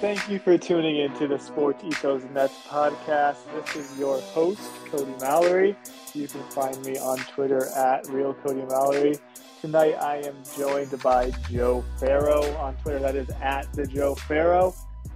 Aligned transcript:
Thank 0.00 0.28
you 0.28 0.38
for 0.38 0.56
tuning 0.56 0.98
into 0.98 1.26
the 1.26 1.40
Sports 1.40 1.82
Ethos 1.82 2.22
Nets 2.32 2.54
podcast. 2.68 3.38
This 3.52 3.74
is 3.74 3.98
your 3.98 4.20
host, 4.20 4.60
Cody 4.92 5.12
Mallory. 5.20 5.74
You 6.14 6.28
can 6.28 6.40
find 6.50 6.80
me 6.84 6.96
on 6.98 7.18
Twitter 7.18 7.66
at 7.74 8.06
Real 8.06 8.32
Cody 8.32 8.62
Mallory. 8.62 9.16
Tonight 9.60 9.94
I 9.94 10.18
am 10.18 10.36
joined 10.56 11.02
by 11.02 11.32
Joe 11.50 11.84
Farrow 11.98 12.44
on 12.58 12.76
Twitter. 12.76 13.00
That 13.00 13.16
is 13.16 13.28
at 13.42 13.72
the 13.72 13.88
Joe 13.88 14.14
Farrow. 14.14 14.72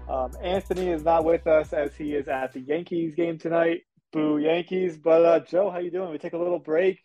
Um, 0.09 0.33
Anthony 0.43 0.89
is 0.89 1.05
not 1.05 1.25
with 1.25 1.47
us 1.47 1.73
as 1.73 1.95
he 1.95 2.17
is 2.17 2.27
at 2.27 2.53
the 2.53 2.61
Yankees 2.61 3.15
game 3.15 3.39
tonight. 3.39 3.83
Boo 4.13 4.39
Yankees! 4.39 4.97
But 4.97 5.25
uh, 5.25 5.41
Joe, 5.49 5.71
how 5.71 5.79
you 5.79 5.93
doing? 5.93 6.11
We 6.11 6.19
take 6.19 6.33
a 6.33 6.39
little 6.39 6.59
break. 6.59 6.99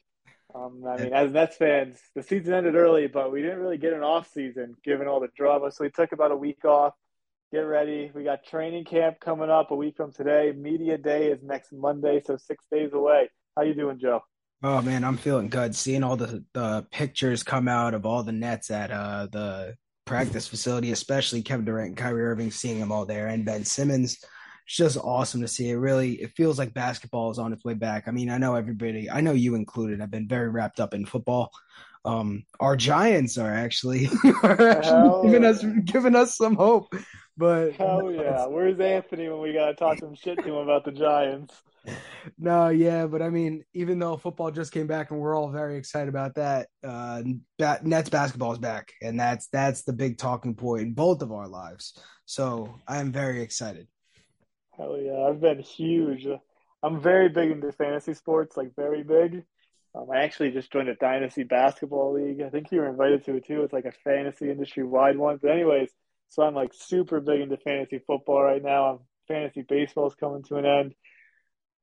Um, 0.55 0.83
I 0.83 0.97
mean, 0.97 1.13
as 1.13 1.31
Nets 1.31 1.57
fans, 1.57 1.99
the 2.15 2.23
season 2.23 2.55
ended 2.55 2.73
early, 2.73 3.05
but 3.05 3.31
we 3.31 3.43
didn't 3.43 3.59
really 3.59 3.77
get 3.77 3.93
an 3.93 4.01
off 4.01 4.31
season 4.33 4.73
given 4.83 5.07
all 5.07 5.19
the 5.19 5.29
drama. 5.37 5.71
So 5.71 5.83
we 5.83 5.91
took 5.91 6.11
about 6.11 6.31
a 6.31 6.35
week 6.35 6.65
off 6.65 6.95
get 7.51 7.59
ready. 7.59 8.11
We 8.13 8.23
got 8.23 8.45
training 8.45 8.85
camp 8.85 9.19
coming 9.19 9.49
up 9.49 9.71
a 9.71 9.75
week 9.75 9.95
from 9.95 10.11
today. 10.11 10.53
Media 10.55 10.97
day 10.97 11.27
is 11.27 11.41
next 11.41 11.71
Monday, 11.71 12.21
so 12.25 12.37
six 12.37 12.65
days 12.71 12.91
away. 12.93 13.29
How 13.55 13.63
you 13.63 13.73
doing, 13.73 13.99
Joe? 13.99 14.21
Oh 14.63 14.81
man, 14.81 15.03
I'm 15.03 15.17
feeling 15.17 15.49
good. 15.49 15.75
Seeing 15.75 16.03
all 16.03 16.17
the 16.17 16.43
the 16.53 16.85
pictures 16.91 17.43
come 17.43 17.67
out 17.67 17.93
of 17.93 18.05
all 18.05 18.23
the 18.23 18.31
Nets 18.31 18.71
at 18.71 18.91
uh 18.91 19.27
the 19.31 19.75
practice 20.05 20.47
facility, 20.47 20.91
especially 20.91 21.41
Kevin 21.41 21.65
Durant 21.65 21.89
and 21.89 21.97
Kyrie 21.97 22.23
Irving, 22.23 22.51
seeing 22.51 22.79
them 22.79 22.91
all 22.91 23.05
there, 23.05 23.27
and 23.27 23.45
Ben 23.45 23.63
Simmons. 23.63 24.17
It's 24.65 24.75
just 24.75 24.97
awesome 24.97 25.41
to 25.41 25.47
see. 25.47 25.69
It 25.69 25.75
really 25.75 26.13
it 26.13 26.31
feels 26.35 26.57
like 26.57 26.73
basketball 26.73 27.31
is 27.31 27.39
on 27.39 27.53
its 27.53 27.63
way 27.63 27.75
back. 27.75 28.07
I 28.07 28.11
mean, 28.11 28.29
I 28.29 28.37
know 28.37 28.55
everybody, 28.55 29.09
I 29.09 29.21
know 29.21 29.31
you 29.31 29.55
included, 29.55 30.01
have 30.01 30.11
been 30.11 30.27
very 30.27 30.49
wrapped 30.49 30.79
up 30.79 30.93
in 30.93 31.05
football. 31.05 31.51
Um, 32.03 32.43
our 32.59 32.75
Giants 32.75 33.37
are 33.37 33.53
actually, 33.53 34.09
are 34.43 34.61
actually 34.61 35.29
giving 35.29 35.45
us 35.45 35.63
giving 35.85 36.15
us 36.15 36.35
some 36.35 36.55
hope. 36.55 36.93
But 37.37 37.73
hell 37.77 38.11
yeah, 38.11 38.45
where's 38.47 38.79
Anthony 38.79 39.29
when 39.29 39.41
we 39.41 39.53
gotta 39.53 39.75
talk 39.75 39.99
some 39.99 40.15
shit 40.15 40.37
to 40.39 40.43
him 40.43 40.55
about 40.55 40.85
the 40.85 40.91
Giants? 40.91 41.53
No, 42.37 42.67
yeah, 42.67 43.07
but 43.07 43.21
I 43.21 43.29
mean, 43.29 43.63
even 43.73 43.97
though 43.97 44.17
football 44.17 44.51
just 44.51 44.73
came 44.73 44.87
back 44.87 45.09
and 45.09 45.21
we're 45.21 45.33
all 45.33 45.49
very 45.49 45.77
excited 45.77 46.09
about 46.09 46.35
that, 46.35 46.67
uh, 46.83 47.23
Nets 47.81 48.09
basketball 48.09 48.51
is 48.51 48.59
back, 48.59 48.91
and 49.01 49.17
that's 49.17 49.47
that's 49.47 49.83
the 49.83 49.93
big 49.93 50.17
talking 50.17 50.53
point 50.53 50.81
in 50.81 50.93
both 50.93 51.21
of 51.21 51.31
our 51.31 51.47
lives. 51.47 51.97
So 52.25 52.81
I 52.89 52.97
am 52.97 53.13
very 53.13 53.41
excited. 53.41 53.87
Hell 54.75 54.97
yeah, 55.01 55.29
I've 55.29 55.39
been 55.39 55.59
huge. 55.59 56.27
I'm 56.83 56.99
very 56.99 57.29
big 57.29 57.51
into 57.51 57.71
fantasy 57.71 58.13
sports, 58.13 58.57
like 58.57 58.75
very 58.75 59.03
big. 59.03 59.43
Um, 59.95 60.07
I 60.13 60.17
actually 60.23 60.51
just 60.51 60.71
joined 60.71 60.89
a 60.89 60.95
dynasty 60.95 61.43
basketball 61.43 62.13
league. 62.13 62.41
I 62.41 62.49
think 62.49 62.71
you 62.71 62.81
were 62.81 62.89
invited 62.89 63.23
to 63.25 63.35
it 63.37 63.47
too. 63.47 63.63
It's 63.63 63.73
like 63.73 63.85
a 63.85 63.91
fantasy 63.91 64.51
industry 64.51 64.83
wide 64.83 65.17
one. 65.17 65.39
But 65.41 65.51
anyways, 65.51 65.89
so 66.29 66.43
I'm 66.43 66.55
like 66.55 66.71
super 66.73 67.19
big 67.19 67.41
into 67.41 67.57
fantasy 67.57 67.99
football 68.05 68.43
right 68.43 68.63
now. 68.63 69.01
Fantasy 69.27 69.61
baseball 69.61 70.07
is 70.07 70.15
coming 70.15 70.43
to 70.43 70.55
an 70.55 70.65
end. 70.65 70.95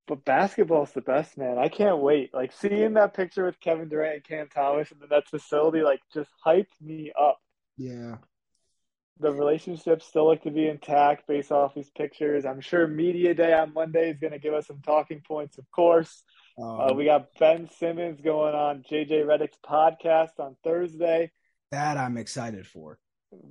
But 0.06 0.24
basketball's 0.24 0.92
the 0.92 1.00
best, 1.00 1.38
man. 1.38 1.58
I 1.58 1.68
can't 1.68 1.98
wait. 1.98 2.34
Like 2.34 2.52
seeing 2.52 2.94
that 2.94 3.14
picture 3.14 3.46
with 3.46 3.60
Kevin 3.60 3.88
Durant 3.88 4.16
and 4.16 4.24
Cam 4.24 4.48
Thomas 4.48 4.90
in 4.90 4.98
the 4.98 5.06
Nets 5.06 5.30
facility, 5.30 5.80
like 5.80 6.00
just 6.12 6.30
hyped 6.44 6.80
me 6.80 7.10
up. 7.18 7.38
Yeah. 7.78 8.16
The 9.20 9.32
relationships 9.32 10.06
still 10.06 10.28
look 10.28 10.42
to 10.42 10.50
be 10.50 10.68
intact 10.68 11.26
based 11.26 11.52
off 11.52 11.74
these 11.74 11.90
pictures. 11.90 12.44
I'm 12.44 12.60
sure 12.60 12.86
media 12.86 13.32
day 13.32 13.54
on 13.54 13.72
Monday 13.72 14.10
is 14.10 14.18
going 14.18 14.32
to 14.32 14.38
give 14.38 14.52
us 14.52 14.66
some 14.66 14.82
talking 14.84 15.22
points, 15.26 15.56
of 15.56 15.70
course. 15.70 16.22
Um, 16.58 16.80
uh, 16.80 16.92
we 16.92 17.06
got 17.06 17.34
Ben 17.38 17.70
Simmons 17.78 18.20
going 18.20 18.54
on 18.54 18.84
JJ 18.90 19.24
Redick's 19.24 19.58
podcast 19.64 20.38
on 20.38 20.56
Thursday. 20.62 21.30
That 21.70 21.96
I'm 21.96 22.16
excited 22.18 22.66
for. 22.66 22.98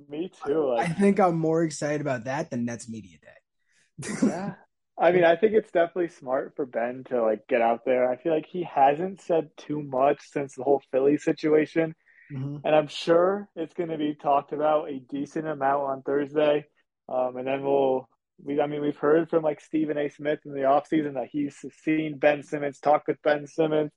Me 0.08 0.30
too. 0.44 0.74
Like, 0.74 0.90
I 0.90 0.92
think 0.92 1.20
I'm 1.20 1.38
more 1.38 1.62
excited 1.62 2.00
about 2.00 2.24
that 2.24 2.50
than 2.50 2.64
Nets 2.64 2.88
media 2.88 3.18
day. 3.20 4.08
yeah. 4.22 4.54
I 4.96 5.10
mean, 5.10 5.24
I 5.24 5.34
think 5.36 5.54
it's 5.54 5.72
definitely 5.72 6.08
smart 6.08 6.54
for 6.54 6.66
Ben 6.66 7.02
to 7.08 7.20
like 7.22 7.48
get 7.48 7.60
out 7.60 7.84
there. 7.84 8.08
I 8.08 8.16
feel 8.16 8.32
like 8.32 8.46
he 8.46 8.62
hasn't 8.62 9.20
said 9.20 9.50
too 9.56 9.82
much 9.82 10.20
since 10.30 10.54
the 10.54 10.62
whole 10.62 10.82
Philly 10.92 11.16
situation. 11.16 11.94
Mm-hmm. 12.32 12.58
And 12.64 12.74
I'm 12.74 12.86
sure 12.86 13.48
it's 13.56 13.74
going 13.74 13.90
to 13.90 13.98
be 13.98 14.14
talked 14.14 14.52
about 14.52 14.88
a 14.88 15.00
decent 15.00 15.48
amount 15.48 15.82
on 15.82 16.02
Thursday. 16.02 16.66
Um, 17.08 17.36
and 17.36 17.46
then 17.46 17.62
we'll, 17.62 18.08
we, 18.42 18.60
I 18.60 18.66
mean, 18.66 18.80
we've 18.80 18.96
heard 18.96 19.28
from 19.28 19.42
like 19.42 19.60
Stephen 19.60 19.98
A. 19.98 20.08
Smith 20.08 20.40
in 20.44 20.52
the 20.52 20.60
offseason 20.60 21.14
that 21.14 21.28
he's 21.30 21.56
seen 21.82 22.18
Ben 22.18 22.42
Simmons, 22.42 22.78
talk 22.78 23.04
with 23.08 23.20
Ben 23.22 23.46
Simmons, 23.46 23.90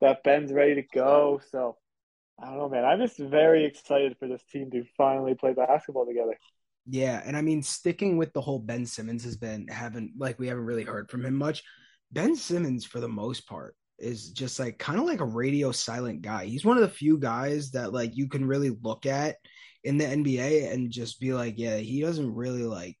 that 0.00 0.22
Ben's 0.22 0.52
ready 0.52 0.76
to 0.76 0.82
go. 0.82 1.40
So 1.50 1.76
I 2.38 2.46
don't 2.46 2.58
know, 2.58 2.68
man. 2.68 2.84
I'm 2.84 3.00
just 3.00 3.18
very 3.18 3.64
excited 3.64 4.16
for 4.18 4.26
this 4.26 4.42
team 4.44 4.70
to 4.72 4.84
finally 4.96 5.34
play 5.34 5.52
basketball 5.52 6.06
together. 6.06 6.36
Yeah, 6.86 7.22
and 7.24 7.36
I 7.36 7.40
mean, 7.42 7.62
sticking 7.62 8.16
with 8.16 8.32
the 8.32 8.40
whole 8.40 8.58
Ben 8.58 8.84
Simmons 8.84 9.24
has 9.24 9.36
been 9.36 9.68
haven't 9.68 10.12
like 10.18 10.38
we 10.38 10.48
haven't 10.48 10.66
really 10.66 10.84
heard 10.84 11.10
from 11.10 11.24
him 11.24 11.34
much. 11.34 11.62
Ben 12.12 12.36
Simmons, 12.36 12.84
for 12.84 13.00
the 13.00 13.08
most 13.08 13.46
part, 13.46 13.76
is 13.98 14.30
just 14.30 14.58
like 14.58 14.78
kind 14.78 14.98
of 14.98 15.06
like 15.06 15.20
a 15.20 15.24
radio 15.24 15.72
silent 15.72 16.22
guy. 16.22 16.44
He's 16.44 16.64
one 16.64 16.76
of 16.76 16.82
the 16.82 16.88
few 16.88 17.18
guys 17.18 17.70
that 17.70 17.92
like 17.92 18.16
you 18.16 18.28
can 18.28 18.44
really 18.46 18.76
look 18.82 19.06
at 19.06 19.36
in 19.84 19.96
the 19.98 20.04
NBA 20.04 20.72
and 20.72 20.90
just 20.90 21.20
be 21.20 21.32
like, 21.32 21.54
yeah, 21.56 21.76
he 21.76 22.02
doesn't 22.02 22.34
really 22.34 22.64
like 22.64 22.98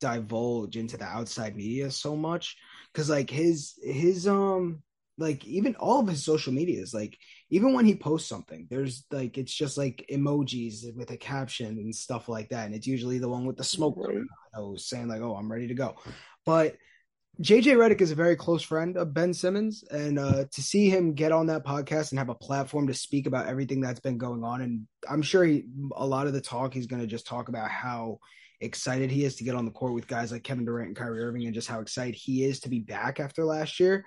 divulge 0.00 0.76
into 0.76 0.96
the 0.96 1.04
outside 1.04 1.56
media 1.56 1.90
so 1.90 2.14
much 2.14 2.56
because 2.92 3.10
like 3.10 3.30
his 3.30 3.78
his 3.82 4.28
um 4.28 4.82
like 5.22 5.44
even 5.46 5.74
all 5.76 6.00
of 6.00 6.08
his 6.08 6.24
social 6.24 6.52
media 6.52 6.80
is 6.80 6.92
like 6.92 7.16
even 7.50 7.72
when 7.72 7.86
he 7.86 7.94
posts 7.94 8.28
something 8.28 8.66
there's 8.68 9.04
like 9.10 9.38
it's 9.38 9.54
just 9.54 9.78
like 9.78 10.04
emojis 10.10 10.94
with 10.96 11.10
a 11.10 11.16
caption 11.16 11.78
and 11.78 11.94
stuff 11.94 12.28
like 12.28 12.48
that 12.50 12.66
and 12.66 12.74
it's 12.74 12.86
usually 12.86 13.18
the 13.18 13.28
one 13.28 13.46
with 13.46 13.56
the 13.56 13.64
smoke 13.64 13.96
right. 13.96 14.78
saying 14.78 15.08
like 15.08 15.20
oh 15.20 15.36
i'm 15.36 15.50
ready 15.50 15.68
to 15.68 15.74
go 15.74 15.96
but 16.44 16.76
JJ 17.40 17.76
Redick 17.76 18.02
is 18.02 18.10
a 18.10 18.14
very 18.14 18.36
close 18.36 18.62
friend 18.62 18.96
of 18.98 19.14
Ben 19.14 19.32
Simmons, 19.32 19.84
and 19.90 20.18
uh, 20.18 20.44
to 20.52 20.62
see 20.62 20.90
him 20.90 21.14
get 21.14 21.32
on 21.32 21.46
that 21.46 21.64
podcast 21.64 22.10
and 22.10 22.18
have 22.18 22.28
a 22.28 22.34
platform 22.34 22.86
to 22.88 22.94
speak 22.94 23.26
about 23.26 23.46
everything 23.46 23.80
that's 23.80 24.00
been 24.00 24.18
going 24.18 24.44
on, 24.44 24.60
and 24.60 24.86
I'm 25.08 25.22
sure 25.22 25.42
he, 25.42 25.64
a 25.96 26.06
lot 26.06 26.26
of 26.26 26.34
the 26.34 26.42
talk 26.42 26.74
he's 26.74 26.86
going 26.86 27.00
to 27.00 27.08
just 27.08 27.26
talk 27.26 27.48
about 27.48 27.70
how 27.70 28.18
excited 28.60 29.10
he 29.10 29.24
is 29.24 29.36
to 29.36 29.44
get 29.44 29.54
on 29.54 29.64
the 29.64 29.70
court 29.70 29.94
with 29.94 30.06
guys 30.06 30.30
like 30.30 30.44
Kevin 30.44 30.66
Durant 30.66 30.88
and 30.88 30.96
Kyrie 30.96 31.22
Irving, 31.22 31.46
and 31.46 31.54
just 31.54 31.68
how 31.68 31.80
excited 31.80 32.14
he 32.14 32.44
is 32.44 32.60
to 32.60 32.68
be 32.68 32.80
back 32.80 33.18
after 33.18 33.46
last 33.46 33.80
year. 33.80 34.04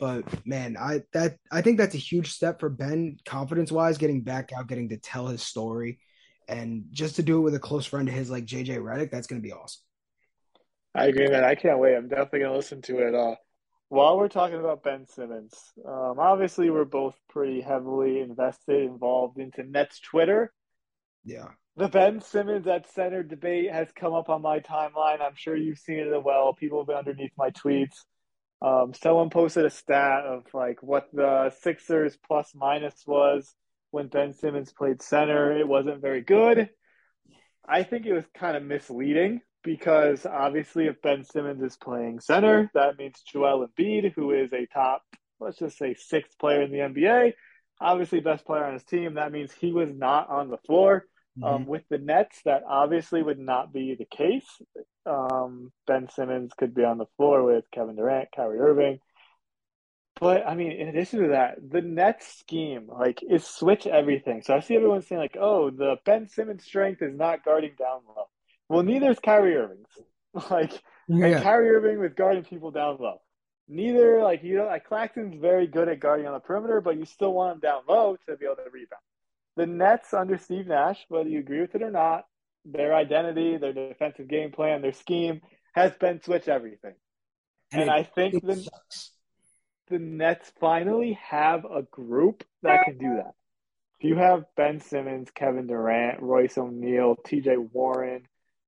But 0.00 0.46
man, 0.46 0.76
I 0.78 1.02
that 1.12 1.36
I 1.52 1.60
think 1.60 1.76
that's 1.78 1.94
a 1.94 1.98
huge 1.98 2.32
step 2.32 2.58
for 2.58 2.70
Ben 2.70 3.18
confidence 3.26 3.70
wise, 3.70 3.98
getting 3.98 4.22
back 4.22 4.50
out, 4.52 4.66
getting 4.66 4.88
to 4.88 4.96
tell 4.96 5.26
his 5.26 5.42
story, 5.42 6.00
and 6.48 6.86
just 6.90 7.16
to 7.16 7.22
do 7.22 7.36
it 7.36 7.42
with 7.42 7.54
a 7.54 7.60
close 7.60 7.84
friend 7.84 8.08
of 8.08 8.14
his 8.14 8.30
like 8.30 8.46
JJ 8.46 8.78
Redick, 8.78 9.10
that's 9.10 9.26
going 9.26 9.40
to 9.40 9.46
be 9.46 9.52
awesome. 9.52 9.82
I 10.94 11.06
agree, 11.06 11.28
man. 11.28 11.44
I 11.44 11.54
can't 11.54 11.78
wait. 11.78 11.94
I'm 11.94 12.08
definitely 12.08 12.40
going 12.40 12.52
to 12.52 12.56
listen 12.56 12.82
to 12.82 12.98
it. 13.06 13.14
Uh, 13.14 13.36
while 13.90 14.16
we're 14.16 14.28
talking 14.28 14.58
about 14.58 14.82
Ben 14.82 15.06
Simmons, 15.06 15.54
um, 15.86 16.16
obviously 16.18 16.70
we're 16.70 16.84
both 16.84 17.16
pretty 17.28 17.60
heavily 17.60 18.20
invested, 18.20 18.82
involved 18.82 19.38
into 19.38 19.62
Nets 19.62 20.00
Twitter. 20.00 20.52
Yeah. 21.24 21.48
The 21.76 21.88
Ben 21.88 22.20
Simmons 22.20 22.66
at 22.66 22.90
center 22.90 23.22
debate 23.22 23.70
has 23.70 23.88
come 23.94 24.14
up 24.14 24.28
on 24.28 24.42
my 24.42 24.60
timeline. 24.60 25.20
I'm 25.20 25.34
sure 25.34 25.56
you've 25.56 25.78
seen 25.78 25.98
it 25.98 26.08
as 26.08 26.24
well. 26.24 26.54
People 26.54 26.80
have 26.80 26.86
been 26.88 26.96
underneath 26.96 27.32
my 27.36 27.50
tweets. 27.50 28.04
Um, 28.62 28.92
someone 28.94 29.30
posted 29.30 29.64
a 29.64 29.70
stat 29.70 30.24
of 30.26 30.44
like 30.52 30.82
what 30.82 31.08
the 31.12 31.52
Sixers 31.60 32.18
plus 32.26 32.52
minus 32.54 33.02
was 33.06 33.54
when 33.90 34.08
Ben 34.08 34.34
Simmons 34.34 34.72
played 34.72 35.02
center. 35.02 35.56
It 35.56 35.66
wasn't 35.66 36.02
very 36.02 36.20
good. 36.20 36.68
I 37.66 37.82
think 37.82 38.06
it 38.06 38.12
was 38.12 38.24
kind 38.34 38.56
of 38.56 38.62
misleading 38.62 39.40
because 39.62 40.26
obviously, 40.26 40.86
if 40.86 41.02
Ben 41.02 41.24
Simmons 41.24 41.62
is 41.62 41.76
playing 41.76 42.20
center, 42.20 42.70
that 42.74 42.98
means 42.98 43.22
Joel 43.30 43.66
Embiid, 43.66 44.12
who 44.14 44.32
is 44.32 44.52
a 44.52 44.66
top, 44.66 45.02
let's 45.38 45.58
just 45.58 45.78
say, 45.78 45.94
sixth 45.94 46.38
player 46.38 46.62
in 46.62 46.70
the 46.70 46.78
NBA, 46.78 47.34
obviously 47.80 48.20
best 48.20 48.44
player 48.44 48.64
on 48.64 48.74
his 48.74 48.84
team. 48.84 49.14
That 49.14 49.32
means 49.32 49.52
he 49.52 49.72
was 49.72 49.92
not 49.92 50.28
on 50.28 50.50
the 50.50 50.58
floor. 50.58 51.06
Mm-hmm. 51.38 51.44
Um, 51.44 51.66
with 51.66 51.82
the 51.88 51.98
Nets, 51.98 52.40
that 52.44 52.64
obviously 52.68 53.22
would 53.22 53.38
not 53.38 53.72
be 53.72 53.94
the 53.94 54.04
case. 54.04 54.46
Um, 55.06 55.72
ben 55.86 56.08
Simmons 56.08 56.52
could 56.58 56.74
be 56.74 56.84
on 56.84 56.98
the 56.98 57.06
floor 57.16 57.44
with 57.44 57.64
Kevin 57.72 57.96
Durant, 57.96 58.30
Kyrie 58.34 58.58
Irving. 58.58 58.98
But 60.18 60.46
I 60.46 60.54
mean, 60.54 60.72
in 60.72 60.88
addition 60.88 61.22
to 61.22 61.28
that, 61.28 61.56
the 61.66 61.80
Nets 61.80 62.26
scheme 62.38 62.88
like 62.88 63.22
is 63.22 63.46
switch 63.46 63.86
everything. 63.86 64.42
So 64.42 64.54
I 64.54 64.60
see 64.60 64.74
everyone 64.74 65.02
saying 65.02 65.20
like, 65.20 65.36
"Oh, 65.40 65.70
the 65.70 65.96
Ben 66.04 66.28
Simmons 66.28 66.64
strength 66.64 67.00
is 67.00 67.16
not 67.16 67.44
guarding 67.44 67.72
down 67.78 68.00
low." 68.06 68.24
Well, 68.68 68.82
neither 68.82 69.10
is 69.10 69.18
Kyrie 69.18 69.56
Irving's. 69.56 69.88
Like, 70.48 70.80
yeah. 71.08 71.26
and 71.26 71.42
Kyrie 71.42 71.70
Irving 71.70 71.98
was 71.98 72.12
guarding 72.16 72.44
people 72.44 72.70
down 72.70 72.98
low. 73.00 73.20
Neither 73.66 74.22
like 74.22 74.44
you 74.44 74.58
know, 74.58 74.66
like 74.66 74.84
Claxton's 74.84 75.34
very 75.40 75.66
good 75.66 75.88
at 75.88 75.98
guarding 75.98 76.28
on 76.28 76.34
the 76.34 76.38
perimeter, 76.38 76.80
but 76.80 76.96
you 76.96 77.04
still 77.04 77.32
want 77.32 77.54
him 77.54 77.60
down 77.60 77.82
low 77.88 78.16
to 78.28 78.36
be 78.36 78.44
able 78.44 78.54
to 78.54 78.70
rebound. 78.72 79.02
The 79.56 79.66
Nets 79.66 80.14
under 80.14 80.38
Steve 80.38 80.66
Nash, 80.66 81.04
whether 81.08 81.28
you 81.28 81.40
agree 81.40 81.60
with 81.60 81.74
it 81.74 81.82
or 81.82 81.90
not, 81.90 82.24
their 82.64 82.94
identity, 82.94 83.56
their 83.56 83.72
defensive 83.72 84.28
game 84.28 84.52
plan, 84.52 84.82
their 84.82 84.92
scheme 84.92 85.40
has 85.74 85.92
been 86.00 86.22
switch 86.22 86.48
everything. 86.48 86.94
And, 87.72 87.82
and 87.82 87.90
I 87.90 88.02
think 88.02 88.44
the 88.44 88.56
sucks 88.56 89.12
the 89.90 89.98
Nets 89.98 90.50
finally 90.60 91.18
have 91.28 91.64
a 91.64 91.82
group 91.82 92.44
that 92.62 92.84
can 92.84 92.96
do 92.96 93.16
that. 93.16 93.34
If 93.98 94.08
you 94.08 94.16
have 94.16 94.44
Ben 94.56 94.80
Simmons, 94.80 95.28
Kevin 95.34 95.66
Durant, 95.66 96.22
Royce 96.22 96.56
O'Neale, 96.56 97.16
TJ 97.26 97.72
Warren, 97.72 98.22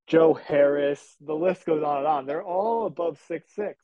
Joe 0.09 0.35
Harris, 0.35 1.17
the 1.21 1.35
list 1.35 1.65
goes 1.65 1.83
on 1.83 1.99
and 1.99 2.07
on. 2.07 2.27
They're 2.27 2.43
all 2.43 2.87
above 2.87 3.19
six 3.29 3.55
six. 3.55 3.77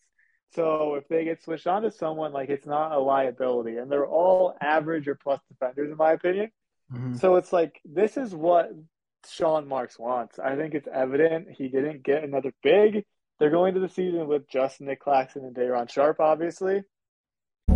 So 0.54 0.96
if 0.96 1.06
they 1.08 1.24
get 1.24 1.42
switched 1.42 1.66
on 1.66 1.82
to 1.82 1.90
someone, 1.90 2.32
like 2.32 2.50
it's 2.50 2.66
not 2.66 2.92
a 2.92 2.98
liability. 2.98 3.76
And 3.76 3.90
they're 3.90 4.06
all 4.06 4.54
average 4.60 5.06
or 5.06 5.14
plus 5.14 5.40
defenders, 5.48 5.90
in 5.90 5.96
my 5.96 6.12
opinion. 6.12 6.50
Mm-hmm. 6.92 7.16
So 7.16 7.36
it's 7.36 7.52
like 7.52 7.80
this 7.84 8.16
is 8.16 8.34
what 8.34 8.70
Sean 9.28 9.68
Marks 9.68 9.98
wants. 9.98 10.38
I 10.38 10.56
think 10.56 10.74
it's 10.74 10.88
evident 10.92 11.48
he 11.50 11.68
didn't 11.68 12.02
get 12.02 12.24
another 12.24 12.52
big. 12.62 13.04
They're 13.38 13.50
going 13.50 13.74
to 13.74 13.80
the 13.80 13.88
season 13.88 14.26
with 14.26 14.48
just 14.48 14.80
Nick 14.80 15.00
Claxton 15.00 15.44
and 15.44 15.54
Day'Ron 15.54 15.86
Sharpe, 15.86 16.20
obviously. 16.20 16.82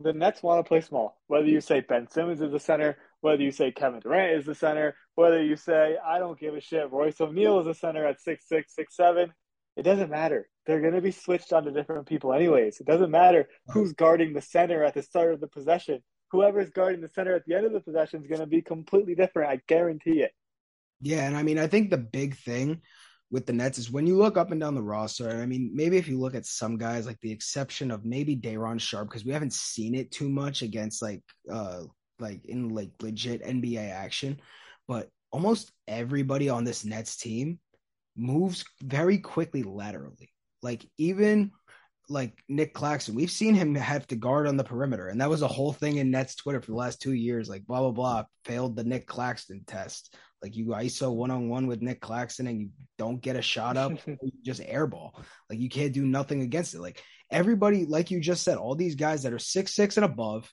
The 0.00 0.12
Nets 0.12 0.42
want 0.42 0.64
to 0.64 0.68
play 0.68 0.80
small. 0.80 1.20
Whether 1.28 1.46
you 1.46 1.60
say 1.60 1.80
Ben 1.80 2.08
Simmons 2.10 2.40
is 2.40 2.50
the 2.50 2.58
center, 2.58 2.96
whether 3.20 3.42
you 3.42 3.52
say 3.52 3.70
Kevin 3.70 4.00
Durant 4.00 4.38
is 4.38 4.46
the 4.46 4.54
center, 4.54 4.96
whether 5.14 5.42
you 5.42 5.56
say 5.56 5.96
I 6.04 6.18
don't 6.18 6.38
give 6.38 6.54
a 6.54 6.60
shit, 6.60 6.90
Royce 6.90 7.20
O'Neale 7.20 7.60
is 7.60 7.66
the 7.66 7.74
center 7.74 8.04
at 8.04 8.20
six 8.20 8.48
six 8.48 8.74
six 8.74 8.96
seven, 8.96 9.32
it 9.76 9.82
doesn't 9.82 10.10
matter. 10.10 10.48
They're 10.66 10.80
going 10.80 10.94
to 10.94 11.00
be 11.00 11.10
switched 11.10 11.52
on 11.52 11.64
to 11.64 11.70
different 11.70 12.06
people 12.06 12.32
anyways. 12.32 12.80
It 12.80 12.86
doesn't 12.86 13.10
matter 13.10 13.48
who's 13.68 13.92
guarding 13.92 14.32
the 14.32 14.40
center 14.40 14.82
at 14.82 14.94
the 14.94 15.02
start 15.02 15.32
of 15.34 15.40
the 15.40 15.48
possession. 15.48 16.02
Whoever's 16.30 16.70
guarding 16.70 17.00
the 17.00 17.08
center 17.08 17.34
at 17.34 17.44
the 17.46 17.54
end 17.54 17.66
of 17.66 17.72
the 17.72 17.80
possession 17.80 18.22
is 18.22 18.28
going 18.28 18.40
to 18.40 18.46
be 18.46 18.62
completely 18.62 19.14
different. 19.14 19.50
I 19.50 19.60
guarantee 19.68 20.22
it. 20.22 20.32
Yeah, 21.00 21.26
and 21.26 21.36
I 21.36 21.42
mean, 21.42 21.58
I 21.58 21.66
think 21.66 21.90
the 21.90 21.98
big 21.98 22.36
thing 22.36 22.80
with 23.30 23.46
the 23.46 23.52
Nets 23.52 23.78
is 23.78 23.90
when 23.90 24.06
you 24.06 24.16
look 24.16 24.36
up 24.36 24.52
and 24.52 24.60
down 24.60 24.74
the 24.74 24.82
roster. 24.82 25.42
I 25.42 25.46
mean, 25.46 25.70
maybe 25.74 25.96
if 25.96 26.08
you 26.08 26.18
look 26.18 26.34
at 26.34 26.46
some 26.46 26.76
guys, 26.76 27.06
like 27.06 27.20
the 27.20 27.32
exception 27.32 27.90
of 27.90 28.04
maybe 28.04 28.34
Day'Ron 28.34 28.78
Sharpe, 28.78 29.08
because 29.08 29.24
we 29.24 29.32
haven't 29.32 29.52
seen 29.52 29.94
it 29.94 30.10
too 30.10 30.28
much 30.28 30.62
against 30.62 31.02
like 31.02 31.22
uh 31.52 31.82
like 32.18 32.44
in 32.44 32.68
like 32.68 32.90
legit 33.00 33.42
NBA 33.42 33.90
action, 33.90 34.40
but 34.86 35.08
almost 35.32 35.72
everybody 35.88 36.48
on 36.48 36.64
this 36.64 36.84
Nets 36.84 37.16
team 37.16 37.58
moves 38.16 38.64
very 38.82 39.18
quickly 39.18 39.62
laterally. 39.62 40.30
Like 40.62 40.86
even 40.96 41.50
like 42.08 42.38
Nick 42.48 42.74
Claxton, 42.74 43.14
we've 43.14 43.30
seen 43.30 43.54
him 43.54 43.74
have 43.74 44.06
to 44.08 44.16
guard 44.16 44.46
on 44.46 44.56
the 44.56 44.64
perimeter, 44.64 45.08
and 45.08 45.20
that 45.20 45.30
was 45.30 45.42
a 45.42 45.48
whole 45.48 45.72
thing 45.72 45.96
in 45.96 46.10
Nets 46.10 46.34
Twitter 46.36 46.60
for 46.60 46.70
the 46.70 46.76
last 46.76 47.00
two 47.00 47.14
years. 47.14 47.48
Like 47.48 47.66
blah 47.66 47.80
blah 47.80 47.90
blah, 47.90 48.24
failed 48.44 48.76
the 48.76 48.84
Nick 48.84 49.06
Claxton 49.06 49.64
test. 49.66 50.14
Like 50.44 50.56
you 50.56 50.66
ISO 50.66 51.10
one 51.10 51.30
on 51.30 51.48
one 51.48 51.66
with 51.66 51.80
Nick 51.80 52.02
Claxton 52.02 52.46
and 52.46 52.60
you 52.60 52.68
don't 52.98 53.22
get 53.22 53.34
a 53.34 53.40
shot 53.40 53.78
up, 53.78 53.92
you 54.06 54.30
just 54.42 54.60
airball. 54.60 55.12
Like 55.48 55.58
you 55.58 55.70
can't 55.70 55.94
do 55.94 56.04
nothing 56.04 56.42
against 56.42 56.74
it. 56.74 56.82
Like 56.82 57.02
everybody, 57.30 57.86
like 57.86 58.10
you 58.10 58.20
just 58.20 58.42
said, 58.42 58.58
all 58.58 58.74
these 58.74 58.94
guys 58.94 59.22
that 59.22 59.32
are 59.32 59.38
six 59.38 59.72
six 59.72 59.96
and 59.96 60.04
above 60.04 60.52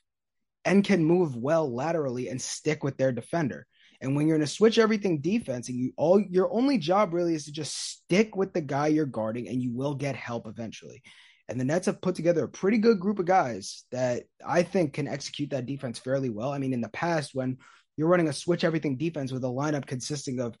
and 0.64 0.82
can 0.82 1.04
move 1.04 1.36
well 1.36 1.70
laterally 1.70 2.30
and 2.30 2.40
stick 2.40 2.82
with 2.82 2.96
their 2.96 3.12
defender. 3.12 3.66
And 4.00 4.16
when 4.16 4.26
you're 4.26 4.36
in 4.36 4.42
a 4.42 4.46
switch 4.46 4.78
everything 4.78 5.20
defense 5.20 5.68
and 5.68 5.76
you 5.78 5.92
all 5.98 6.18
your 6.18 6.50
only 6.50 6.78
job 6.78 7.12
really 7.12 7.34
is 7.34 7.44
to 7.44 7.52
just 7.52 7.76
stick 7.76 8.34
with 8.34 8.54
the 8.54 8.62
guy 8.62 8.86
you're 8.86 9.04
guarding 9.04 9.46
and 9.46 9.60
you 9.60 9.74
will 9.74 9.94
get 9.94 10.16
help 10.16 10.46
eventually. 10.46 11.02
And 11.50 11.60
the 11.60 11.66
Nets 11.66 11.84
have 11.84 12.00
put 12.00 12.14
together 12.14 12.44
a 12.44 12.48
pretty 12.48 12.78
good 12.78 12.98
group 12.98 13.18
of 13.18 13.26
guys 13.26 13.84
that 13.92 14.22
I 14.42 14.62
think 14.62 14.94
can 14.94 15.06
execute 15.06 15.50
that 15.50 15.66
defense 15.66 15.98
fairly 15.98 16.30
well. 16.30 16.50
I 16.50 16.56
mean, 16.56 16.72
in 16.72 16.80
the 16.80 16.88
past, 16.88 17.32
when 17.34 17.58
you're 17.96 18.08
running 18.08 18.28
a 18.28 18.32
switch 18.32 18.64
everything 18.64 18.96
defense 18.96 19.32
with 19.32 19.44
a 19.44 19.48
lineup 19.48 19.86
consisting 19.86 20.40
of 20.40 20.56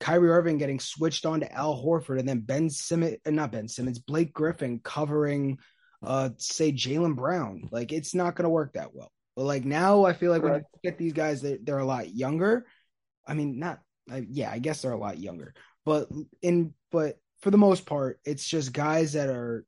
Kyrie 0.00 0.30
Irving 0.30 0.58
getting 0.58 0.80
switched 0.80 1.24
on 1.26 1.40
to 1.40 1.52
Al 1.52 1.80
Horford 1.80 2.18
and 2.18 2.28
then 2.28 2.40
Ben 2.40 2.68
Simmons, 2.68 3.18
uh, 3.24 3.30
not 3.30 3.52
Ben 3.52 3.68
Simmons, 3.68 4.00
Blake 4.00 4.32
Griffin 4.32 4.80
covering, 4.82 5.58
uh, 6.02 6.30
say 6.38 6.72
Jaylen 6.72 7.14
Brown. 7.14 7.68
Like 7.70 7.92
it's 7.92 8.14
not 8.14 8.34
going 8.34 8.44
to 8.44 8.50
work 8.50 8.72
that 8.72 8.94
well. 8.94 9.12
But 9.36 9.44
like 9.44 9.64
now, 9.64 10.04
I 10.04 10.12
feel 10.12 10.32
like 10.32 10.42
when 10.42 10.54
you 10.54 10.62
get 10.82 10.98
these 10.98 11.12
guys, 11.12 11.40
they're, 11.40 11.58
they're 11.62 11.78
a 11.78 11.84
lot 11.84 12.12
younger. 12.12 12.66
I 13.26 13.34
mean, 13.34 13.60
not, 13.60 13.78
yeah, 14.28 14.50
I 14.50 14.58
guess 14.58 14.82
they're 14.82 14.92
a 14.92 14.98
lot 14.98 15.18
younger. 15.18 15.54
But 15.86 16.08
in, 16.42 16.74
but 16.90 17.16
for 17.40 17.50
the 17.50 17.58
most 17.58 17.86
part, 17.86 18.18
it's 18.24 18.46
just 18.46 18.72
guys 18.72 19.12
that 19.12 19.28
are 19.28 19.64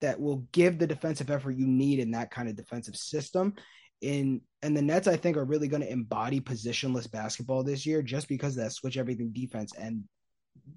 that 0.00 0.18
will 0.18 0.46
give 0.52 0.78
the 0.78 0.86
defensive 0.86 1.30
effort 1.30 1.52
you 1.52 1.66
need 1.66 1.98
in 1.98 2.12
that 2.12 2.30
kind 2.30 2.48
of 2.48 2.56
defensive 2.56 2.96
system 2.96 3.54
in 4.00 4.40
and 4.62 4.76
the 4.76 4.82
Nets 4.82 5.08
I 5.08 5.16
think 5.16 5.36
are 5.36 5.44
really 5.44 5.68
going 5.68 5.82
to 5.82 5.90
embody 5.90 6.40
positionless 6.40 7.10
basketball 7.10 7.62
this 7.62 7.86
year 7.86 8.02
just 8.02 8.28
because 8.28 8.56
that 8.56 8.72
switch 8.72 8.98
everything 8.98 9.30
defense 9.32 9.72
and 9.78 10.04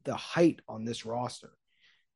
the 0.05 0.15
height 0.15 0.59
on 0.67 0.85
this 0.85 1.05
roster. 1.05 1.51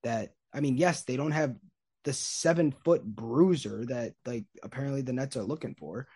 That 0.03 0.33
I 0.53 0.59
mean, 0.61 0.77
yes, 0.77 1.03
they 1.03 1.17
don't 1.17 1.31
have 1.31 1.55
the 2.03 2.13
seven 2.13 2.73
foot 2.85 3.03
bruiser 3.03 3.85
that 3.85 4.13
like 4.25 4.45
apparently 4.63 5.01
the 5.01 5.13
Nets 5.13 5.35
are 5.35 5.43
looking 5.43 5.75
for, 5.77 6.07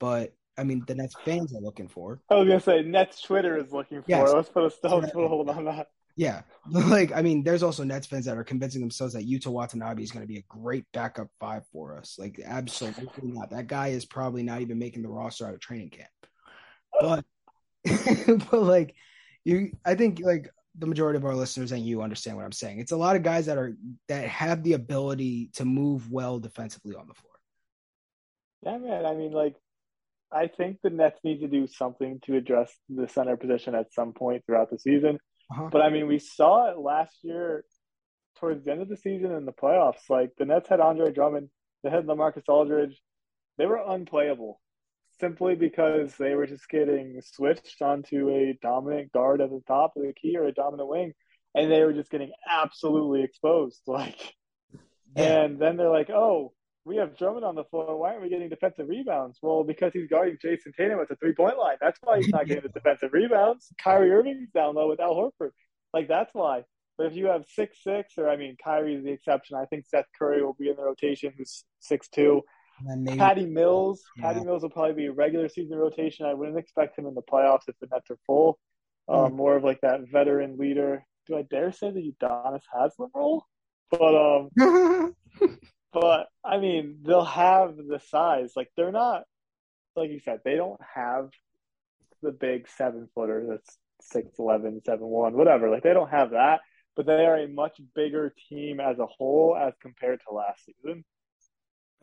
but 0.00 0.32
I 0.58 0.64
mean 0.64 0.82
the 0.86 0.94
Nets 0.94 1.14
fans 1.24 1.54
are 1.54 1.60
looking 1.60 1.88
for. 1.88 2.20
I 2.30 2.36
was 2.36 2.48
gonna 2.48 2.60
say 2.60 2.82
Nets 2.82 3.20
Twitter 3.20 3.56
is 3.56 3.72
looking 3.72 4.02
for. 4.02 4.08
Yes. 4.08 4.32
Let's 4.32 4.48
put 4.48 4.60
a, 4.60 4.88
let's 4.88 5.12
put 5.12 5.24
a 5.24 5.28
hold 5.28 5.48
on 5.50 5.64
that. 5.66 5.88
Yeah, 6.16 6.42
like 6.70 7.12
I 7.12 7.22
mean, 7.22 7.42
there's 7.42 7.62
also 7.62 7.84
Nets 7.84 8.06
fans 8.06 8.24
that 8.24 8.38
are 8.38 8.44
convincing 8.44 8.80
themselves 8.80 9.12
that 9.12 9.28
Yuta 9.28 9.48
Watanabe 9.48 10.02
is 10.02 10.10
going 10.10 10.22
to 10.22 10.32
be 10.32 10.38
a 10.38 10.44
great 10.48 10.84
backup 10.92 11.28
five 11.38 11.62
for 11.72 11.96
us. 11.98 12.16
Like, 12.18 12.40
absolutely 12.44 13.30
not. 13.32 13.50
That 13.50 13.66
guy 13.66 13.88
is 13.88 14.04
probably 14.04 14.42
not 14.42 14.62
even 14.62 14.78
making 14.78 15.02
the 15.02 15.08
roster 15.08 15.46
out 15.46 15.54
of 15.54 15.60
training 15.60 15.90
camp. 15.90 16.08
But, 16.98 17.24
but 18.50 18.62
like, 18.62 18.94
you, 19.44 19.72
I 19.84 19.94
think 19.94 20.20
like 20.22 20.50
the 20.78 20.86
majority 20.86 21.16
of 21.16 21.24
our 21.24 21.34
listeners 21.34 21.72
and 21.72 21.84
you 21.84 22.02
understand 22.02 22.36
what 22.36 22.44
I'm 22.44 22.52
saying. 22.52 22.80
It's 22.80 22.92
a 22.92 22.96
lot 22.96 23.16
of 23.16 23.22
guys 23.22 23.46
that 23.46 23.58
are 23.58 23.76
that 24.08 24.28
have 24.28 24.62
the 24.62 24.74
ability 24.74 25.50
to 25.54 25.64
move 25.64 26.10
well 26.10 26.38
defensively 26.38 26.94
on 26.94 27.08
the 27.08 27.14
floor. 27.14 27.32
Yeah, 28.62 28.78
man. 28.78 29.06
I 29.06 29.14
mean, 29.14 29.32
like, 29.32 29.54
I 30.32 30.48
think 30.48 30.78
the 30.82 30.90
Nets 30.90 31.20
need 31.22 31.40
to 31.40 31.48
do 31.48 31.66
something 31.66 32.20
to 32.26 32.36
address 32.36 32.72
the 32.88 33.08
center 33.08 33.36
position 33.36 33.74
at 33.74 33.92
some 33.92 34.12
point 34.12 34.44
throughout 34.46 34.70
the 34.70 34.78
season. 34.78 35.18
Uh-huh. 35.50 35.68
But 35.70 35.82
I 35.82 35.90
mean, 35.90 36.06
we 36.06 36.18
saw 36.18 36.70
it 36.70 36.78
last 36.78 37.16
year 37.22 37.64
towards 38.38 38.64
the 38.64 38.72
end 38.72 38.82
of 38.82 38.88
the 38.88 38.96
season 38.96 39.32
in 39.32 39.44
the 39.44 39.52
playoffs. 39.52 40.08
Like 40.08 40.30
the 40.38 40.44
Nets 40.44 40.68
had 40.68 40.80
Andre 40.80 41.12
Drummond, 41.12 41.48
they 41.82 41.90
had 41.90 42.06
LaMarcus 42.06 42.48
Aldridge. 42.48 43.00
They 43.58 43.66
were 43.66 43.82
unplayable 43.86 44.60
simply 45.18 45.54
because 45.54 46.14
they 46.16 46.34
were 46.34 46.46
just 46.46 46.68
getting 46.68 47.20
switched 47.22 47.80
onto 47.80 48.28
a 48.28 48.58
dominant 48.60 49.12
guard 49.12 49.40
at 49.40 49.50
the 49.50 49.62
top 49.66 49.92
of 49.96 50.02
the 50.02 50.12
key 50.12 50.36
or 50.36 50.44
a 50.44 50.52
dominant 50.52 50.88
wing, 50.88 51.12
and 51.54 51.70
they 51.70 51.82
were 51.84 51.92
just 51.92 52.10
getting 52.10 52.32
absolutely 52.48 53.22
exposed. 53.22 53.80
Like, 53.86 54.34
yeah. 55.16 55.44
and 55.44 55.58
then 55.58 55.76
they're 55.76 55.88
like, 55.88 56.10
"Oh, 56.10 56.52
we 56.86 56.96
have 56.96 57.18
Drummond 57.18 57.44
on 57.44 57.56
the 57.56 57.64
floor. 57.64 57.98
Why 57.98 58.10
aren't 58.10 58.22
we 58.22 58.28
getting 58.28 58.48
defensive 58.48 58.88
rebounds? 58.88 59.38
Well, 59.42 59.64
because 59.64 59.92
he's 59.92 60.06
guarding 60.08 60.38
Jayson 60.40 60.72
Tatum 60.76 61.00
at 61.00 61.08
the 61.08 61.16
three 61.16 61.34
point 61.34 61.58
line. 61.58 61.76
That's 61.80 61.98
why 62.02 62.18
he's 62.18 62.28
not 62.28 62.46
getting 62.46 62.62
the 62.62 62.68
defensive 62.80 63.12
rebounds. 63.12 63.72
Kyrie 63.82 64.12
Irving's 64.12 64.50
down 64.54 64.76
low 64.76 64.88
with 64.88 65.00
Al 65.00 65.14
Horford. 65.14 65.50
Like 65.92 66.06
that's 66.06 66.32
why. 66.32 66.62
But 66.96 67.08
if 67.08 67.16
you 67.16 67.26
have 67.26 67.44
six 67.48 67.82
six, 67.82 68.14
or 68.16 68.28
I 68.28 68.36
mean, 68.36 68.56
Kyrie 68.62 68.94
is 68.94 69.04
the 69.04 69.10
exception. 69.10 69.56
I 69.56 69.66
think 69.66 69.84
Seth 69.86 70.06
Curry 70.16 70.42
will 70.44 70.56
be 70.58 70.70
in 70.70 70.76
the 70.76 70.84
rotation, 70.84 71.32
who's 71.36 71.64
six 71.80 72.08
two. 72.08 72.42
Maybe, 72.84 73.18
Patty 73.18 73.46
Mills, 73.46 74.04
yeah. 74.16 74.32
Patty 74.32 74.44
Mills 74.44 74.62
will 74.62 74.70
probably 74.70 74.94
be 74.94 75.06
a 75.06 75.12
regular 75.12 75.48
season 75.48 75.78
rotation. 75.78 76.24
I 76.26 76.34
wouldn't 76.34 76.58
expect 76.58 76.96
him 76.96 77.06
in 77.06 77.14
the 77.14 77.22
playoffs 77.22 77.68
if 77.68 77.74
the 77.80 77.88
Nets 77.90 78.10
are 78.10 78.18
full. 78.26 78.58
Mm. 79.08 79.34
more 79.34 79.56
of 79.56 79.64
like 79.64 79.80
that 79.82 80.00
veteran 80.10 80.56
leader. 80.58 81.04
Do 81.26 81.36
I 81.36 81.42
dare 81.42 81.72
say 81.72 81.90
the 81.90 82.12
Udonis 82.12 82.62
Haslem 82.72 83.10
role? 83.14 83.44
But 83.90 84.14
um, 84.14 84.50
But 85.98 86.26
I 86.44 86.58
mean, 86.58 86.98
they'll 87.06 87.24
have 87.24 87.74
the 87.76 87.98
size. 88.10 88.52
Like 88.54 88.68
they're 88.76 88.92
not, 88.92 89.22
like 89.94 90.10
you 90.10 90.20
said, 90.20 90.40
they 90.44 90.54
don't 90.54 90.80
have 90.94 91.30
the 92.22 92.32
big 92.32 92.68
seven 92.76 93.08
footer 93.14 93.46
that's 93.48 93.78
six 94.02 94.38
eleven, 94.38 94.82
seven 94.84 95.06
one, 95.06 95.32
whatever. 95.32 95.70
Like 95.70 95.82
they 95.82 95.94
don't 95.94 96.10
have 96.10 96.32
that, 96.32 96.60
but 96.96 97.06
they 97.06 97.24
are 97.24 97.38
a 97.38 97.48
much 97.48 97.80
bigger 97.94 98.34
team 98.50 98.78
as 98.78 98.98
a 98.98 99.06
whole 99.06 99.56
as 99.58 99.72
compared 99.80 100.20
to 100.28 100.34
last 100.34 100.66
season. 100.66 101.02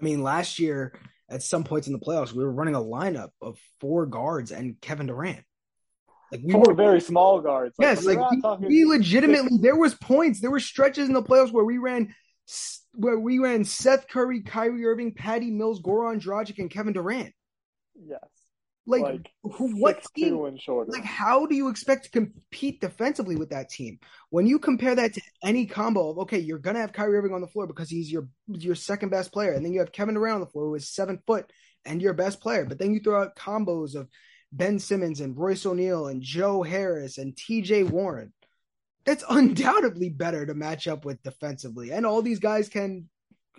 I 0.01 0.03
mean, 0.03 0.23
last 0.23 0.57
year 0.57 0.99
at 1.29 1.43
some 1.43 1.63
points 1.63 1.85
in 1.85 1.93
the 1.93 1.99
playoffs, 1.99 2.33
we 2.33 2.43
were 2.43 2.51
running 2.51 2.73
a 2.73 2.81
lineup 2.81 3.29
of 3.43 3.59
four 3.79 4.07
guards 4.07 4.51
and 4.51 4.81
Kevin 4.81 5.05
Durant. 5.05 5.43
Like 6.31 6.41
we 6.43 6.53
four 6.53 6.63
were 6.65 6.73
very 6.73 6.99
small 6.99 7.41
guards. 7.41 7.75
Like, 7.77 7.89
yes, 7.89 8.05
like 8.05 8.59
we, 8.59 8.67
we 8.67 8.85
legitimately 8.85 9.59
there 9.61 9.75
was 9.75 9.93
points, 9.93 10.41
there 10.41 10.49
were 10.49 10.59
stretches 10.59 11.07
in 11.07 11.13
the 11.13 11.21
playoffs 11.21 11.51
where 11.51 11.63
we 11.63 11.77
ran 11.77 12.15
where 12.93 13.19
we 13.19 13.39
ran 13.39 13.63
Seth 13.63 14.07
Curry, 14.07 14.41
Kyrie 14.41 14.85
Irving, 14.85 15.13
Patty 15.13 15.51
Mills, 15.51 15.81
Goran 15.81 16.21
Dragic, 16.21 16.59
and 16.59 16.69
Kevin 16.69 16.93
Durant. 16.93 17.33
Yes. 17.95 18.19
Like, 18.85 19.01
like 19.01 19.29
who, 19.43 19.79
what 19.79 20.03
team? 20.13 20.37
Like, 20.87 21.05
how 21.05 21.45
do 21.45 21.55
you 21.55 21.69
expect 21.69 22.03
to 22.05 22.11
compete 22.11 22.81
defensively 22.81 23.37
with 23.37 23.51
that 23.51 23.69
team 23.69 23.97
when 24.29 24.45
you 24.45 24.59
compare 24.59 24.93
that 24.95 25.13
to 25.13 25.21
any 25.41 25.65
combo 25.65 26.09
of 26.09 26.19
okay, 26.19 26.39
you're 26.39 26.57
gonna 26.57 26.79
have 26.79 26.91
Kyrie 26.91 27.17
Irving 27.17 27.33
on 27.33 27.39
the 27.39 27.47
floor 27.47 27.65
because 27.65 27.89
he's 27.89 28.11
your 28.11 28.27
your 28.47 28.75
second 28.75 29.09
best 29.09 29.31
player, 29.31 29.53
and 29.53 29.63
then 29.63 29.71
you 29.71 29.79
have 29.79 29.93
Kevin 29.93 30.15
Durant 30.15 30.35
on 30.35 30.41
the 30.41 30.47
floor 30.47 30.65
who 30.65 30.75
is 30.75 30.89
seven 30.89 31.21
foot 31.25 31.49
and 31.85 32.01
your 32.01 32.13
best 32.13 32.41
player, 32.41 32.65
but 32.65 32.77
then 32.77 32.93
you 32.93 32.99
throw 32.99 33.21
out 33.21 33.37
combos 33.37 33.95
of 33.95 34.09
Ben 34.51 34.79
Simmons 34.79 35.21
and 35.21 35.37
Royce 35.37 35.65
O'Neale 35.65 36.07
and 36.07 36.21
Joe 36.21 36.61
Harris 36.61 37.17
and 37.17 37.35
T.J. 37.35 37.83
Warren. 37.83 38.33
That's 39.05 39.23
undoubtedly 39.29 40.09
better 40.09 40.45
to 40.45 40.53
match 40.53 40.87
up 40.87 41.05
with 41.05 41.21
defensively, 41.23 41.91
and 41.91 42.05
all 42.05 42.21
these 42.21 42.39
guys 42.39 42.69
can 42.69 43.09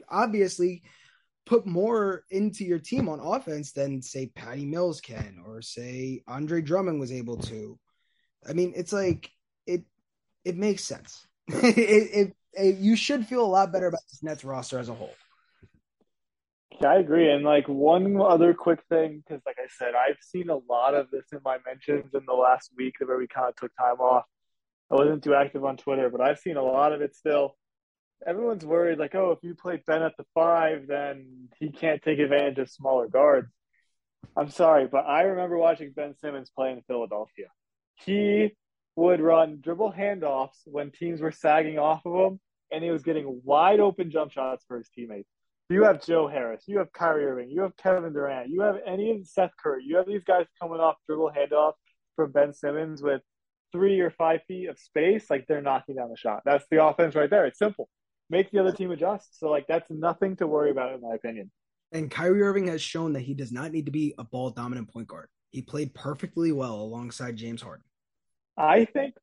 obviously 0.09 0.83
put 1.47 1.67
more 1.67 2.25
into 2.31 2.65
your 2.65 2.79
team 2.79 3.09
on 3.09 3.21
offense 3.21 3.73
than 3.73 4.01
say 4.01 4.27
Patty 4.35 4.65
Mills 4.65 5.01
can 5.01 5.43
or 5.47 5.61
say 5.61 6.23
Andre 6.27 6.63
Drummond 6.63 6.99
was 6.99 7.13
able 7.13 7.37
to. 7.39 7.79
I 8.49 8.53
mean, 8.53 8.73
it's 8.75 8.93
like 8.93 9.31
it 9.67 9.85
it 10.45 10.57
makes 10.57 10.85
sense. 10.85 11.27
it, 11.49 11.77
it, 11.79 12.37
it, 12.55 12.77
you 12.77 12.97
should 12.97 13.27
feel 13.27 13.45
a 13.45 13.47
lot 13.47 13.73
better 13.73 13.89
about 13.89 14.01
this 14.11 14.23
Nets 14.23 14.45
roster 14.45 14.79
as 14.79 14.89
a 14.89 14.95
whole. 14.95 15.15
I 16.85 16.97
agree. 16.97 17.31
And 17.31 17.45
like 17.45 17.69
one 17.69 18.21
other 18.21 18.53
quick 18.53 18.81
thing, 18.89 19.23
because 19.27 19.43
like 19.47 19.57
I 19.59 19.69
said, 19.79 19.95
I've 19.95 20.19
seen 20.21 20.51
a 20.51 20.57
lot 20.69 20.95
of 20.95 21.11
this 21.11 21.25
in 21.33 21.39
my 21.45 21.59
mentions 21.67 22.15
in 22.15 22.23
the 22.27 22.35
last 22.35 22.73
week 22.77 22.95
where 22.99 23.17
we 23.17 23.29
kind 23.29 23.49
of 23.49 23.57
took 23.57 23.71
time 23.77 24.01
off. 24.01 24.25
I 24.91 24.97
wasn't 24.97 25.25
too 25.25 25.35
active 25.35 25.65
on 25.65 25.77
Twitter, 25.77 26.11
but 26.11 26.21
I've 26.21 26.39
seen 26.39 26.57
a 26.57 26.63
lot 26.63 26.93
of 26.93 27.01
it 27.01 27.15
still 27.15 27.57
everyone's 28.27 28.65
worried 28.65 28.99
like, 28.99 29.15
oh, 29.15 29.33
if 29.33 29.39
you 29.43 29.55
play 29.55 29.83
Ben 29.87 30.03
at 30.03 30.17
the 30.17 30.25
five, 30.35 30.87
then 30.87 31.49
he 31.59 31.71
can't 31.71 32.03
take 32.03 32.19
advantage 32.19 32.59
of 32.59 32.71
smaller 32.71 33.09
guards. 33.09 33.53
I'm 34.37 34.51
sorry, 34.51 34.87
but 34.87 35.05
I 35.07 35.23
remember 35.23 35.59
watching 35.59 35.93
Ben 35.95 36.15
Simmons 36.17 36.51
play 36.51 36.73
in 36.73 36.83
Philadelphia. 36.87 37.47
He 37.95 38.57
would 38.97 39.21
run 39.21 39.61
dribble 39.61 39.93
handoffs 39.93 40.61
when 40.65 40.91
teams 40.91 41.21
were 41.21 41.33
sagging 41.33 41.79
off 41.79 42.07
of 42.07 42.15
him, 42.15 42.41
and 42.73 42.83
he 42.83 42.91
was 42.91 43.03
getting 43.03 43.41
wide 43.45 43.81
open 43.81 44.11
jump 44.11 44.33
shots 44.33 44.65
for 44.67 44.79
his 44.79 44.89
teammates. 44.89 45.29
You 45.69 45.85
have 45.85 46.05
Joe 46.05 46.29
Harris, 46.29 46.65
you 46.67 46.79
have 46.79 46.93
Kyrie 46.93 47.25
Irving, 47.25 47.51
you 47.51 47.63
have 47.63 47.77
Kevin 47.77 48.13
Durant, 48.13 48.51
you 48.51 48.63
have 48.63 48.77
any 48.87 49.13
of 49.13 49.27
Seth 49.27 49.53
Curry, 49.63 49.85
you 49.87 49.97
have 49.97 50.07
these 50.07 50.25
guys 50.25 50.47
coming 50.61 50.81
off 50.81 50.97
dribble 51.07 51.33
handoffs 51.37 51.75
from 52.17 52.33
Ben 52.33 52.53
Simmons 52.53 53.03
with 53.03 53.23
three 53.75 54.01
or 54.01 54.11
five 54.11 54.41
feet 54.49 54.69
of 54.69 54.79
space, 54.79 55.29
like 55.29 55.47
they're 55.47 55.61
knocking 55.61 55.97
down 55.97 56.09
the 56.09 56.17
shot. 56.17 56.43
That's 56.47 56.65
the 56.71 56.83
offense 56.83 57.15
right 57.15 57.29
there. 57.29 57.45
It's 57.45 57.59
simple 57.59 57.91
make 58.31 58.51
the 58.51 58.59
other 58.59 58.73
team 58.73 58.91
adjust. 58.91 59.39
So 59.39 59.51
like 59.51 59.67
that's 59.67 59.91
nothing 59.91 60.37
to 60.37 60.47
worry 60.47 60.71
about 60.71 60.95
in 60.95 61.01
my 61.01 61.15
opinion. 61.15 61.51
And 61.93 62.11
Kyrie 62.11 62.43
Irving 62.43 62.67
has 62.69 62.83
shown 62.83 63.13
that 63.13 63.21
he 63.21 63.35
does 63.35 63.53
not 63.53 63.71
need 63.71 63.87
to 63.87 63.93
be 63.93 64.15
a 64.19 64.25
ball 64.25 64.51
dominant 64.51 64.93
point 64.93 65.09
guard. 65.09 65.29
He 65.51 65.63
played 65.63 65.95
perfectly 65.95 66.51
well 66.51 66.75
alongside 66.75 67.37
James 67.37 67.63
Harden. 67.63 67.85
I 68.57 68.85
think 68.85 69.15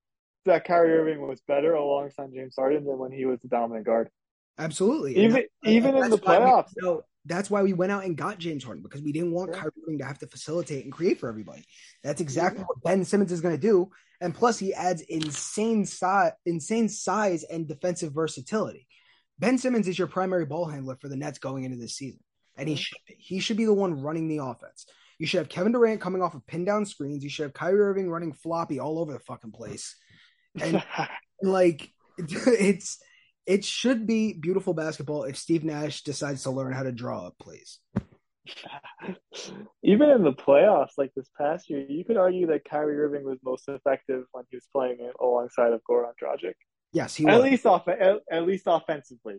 that 0.45 0.65
Kyrie 0.65 0.93
Irving 0.93 1.27
was 1.27 1.41
better 1.47 1.73
alongside 1.73 2.29
James 2.33 2.55
Harden 2.57 2.85
than 2.85 2.97
when 2.97 3.11
he 3.11 3.25
was 3.25 3.39
the 3.41 3.47
dominant 3.47 3.85
guard. 3.85 4.09
Absolutely. 4.57 5.17
Even 5.17 5.43
even 5.65 5.97
in 5.97 6.09
the 6.09 6.17
playoffs. 6.17 6.69
We, 6.75 6.87
you 6.87 6.87
know, 6.87 7.01
that's 7.25 7.49
why 7.49 7.61
we 7.61 7.73
went 7.73 7.91
out 7.91 8.03
and 8.03 8.17
got 8.17 8.39
James 8.39 8.63
Harden 8.63 8.81
because 8.81 9.01
we 9.01 9.11
didn't 9.11 9.31
want 9.31 9.53
sure. 9.53 9.61
Kyrie 9.61 9.71
Irving 9.83 9.99
to 9.99 10.05
have 10.05 10.19
to 10.19 10.27
facilitate 10.27 10.83
and 10.83 10.93
create 10.93 11.19
for 11.19 11.29
everybody. 11.29 11.63
That's 12.03 12.21
exactly 12.21 12.61
yeah. 12.61 12.65
what 12.65 12.83
Ben 12.83 13.05
Simmons 13.05 13.31
is 13.31 13.41
going 13.41 13.55
to 13.55 13.61
do. 13.61 13.91
And 14.19 14.33
plus, 14.33 14.59
he 14.59 14.73
adds 14.73 15.01
insane 15.01 15.85
size, 15.85 16.31
insane 16.45 16.89
size 16.89 17.43
and 17.43 17.67
defensive 17.67 18.13
versatility. 18.13 18.87
Ben 19.39 19.57
Simmons 19.57 19.87
is 19.87 19.97
your 19.97 20.07
primary 20.07 20.45
ball 20.45 20.65
handler 20.65 20.97
for 20.99 21.09
the 21.09 21.15
Nets 21.15 21.39
going 21.39 21.63
into 21.63 21.77
this 21.77 21.95
season, 21.95 22.19
and 22.55 22.69
he 22.69 22.75
should 22.75 22.97
be. 23.07 23.15
He 23.17 23.39
should 23.39 23.57
be 23.57 23.65
the 23.65 23.73
one 23.73 24.01
running 24.01 24.27
the 24.27 24.37
offense. 24.37 24.85
You 25.17 25.25
should 25.25 25.39
have 25.39 25.49
Kevin 25.49 25.71
Durant 25.71 26.01
coming 26.01 26.21
off 26.21 26.35
of 26.35 26.45
pin 26.45 26.65
down 26.65 26.85
screens. 26.85 27.23
You 27.23 27.29
should 27.29 27.43
have 27.43 27.53
Kyrie 27.53 27.81
Irving 27.81 28.09
running 28.09 28.33
floppy 28.33 28.79
all 28.79 28.99
over 28.99 29.13
the 29.13 29.19
fucking 29.19 29.51
place, 29.51 29.95
and 30.59 30.83
like 31.41 31.89
it's 32.17 32.99
it 33.45 33.65
should 33.65 34.05
be 34.05 34.33
beautiful 34.33 34.73
basketball 34.73 35.23
if 35.23 35.37
Steve 35.37 35.63
Nash 35.63 36.03
decides 36.03 36.43
to 36.43 36.51
learn 36.51 36.73
how 36.73 36.83
to 36.83 36.91
draw 36.91 37.27
up 37.27 37.37
plays. 37.39 37.79
Even 39.83 40.09
in 40.09 40.23
the 40.23 40.33
playoffs, 40.33 40.91
like 40.97 41.11
this 41.15 41.29
past 41.37 41.69
year, 41.69 41.85
you 41.87 42.03
could 42.05 42.17
argue 42.17 42.47
that 42.47 42.65
Kyrie 42.65 42.99
Irving 42.99 43.23
was 43.23 43.39
most 43.43 43.67
effective 43.67 44.25
when 44.31 44.45
he 44.49 44.57
was 44.57 44.67
playing 44.71 44.97
alongside 45.19 45.73
of 45.73 45.81
Goran 45.89 46.13
Dragic. 46.21 46.53
Yes, 46.93 47.15
he 47.15 47.25
at 47.27 47.35
was. 47.35 47.43
least 47.43 47.65
off 47.65 47.87
at, 47.87 47.99
at 48.31 48.45
least 48.45 48.63
offensively. 48.67 49.37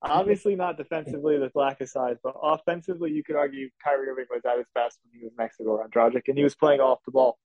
Obviously 0.00 0.54
not 0.54 0.76
defensively 0.76 1.38
with 1.38 1.52
lack 1.56 1.80
of 1.80 1.88
size, 1.88 2.16
but 2.22 2.34
offensively 2.40 3.10
you 3.10 3.24
could 3.24 3.34
argue 3.34 3.68
Kyrie 3.82 4.08
Irving 4.08 4.26
was 4.30 4.42
at 4.44 4.58
his 4.58 4.66
best 4.72 4.98
when 5.02 5.18
he 5.18 5.24
was 5.24 5.32
next 5.36 5.56
to 5.56 5.64
Goran 5.64 5.90
Dragic 5.90 6.22
and 6.28 6.38
he 6.38 6.44
was 6.44 6.54
playing 6.54 6.80
off 6.80 7.00
the 7.04 7.10
ball. 7.10 7.36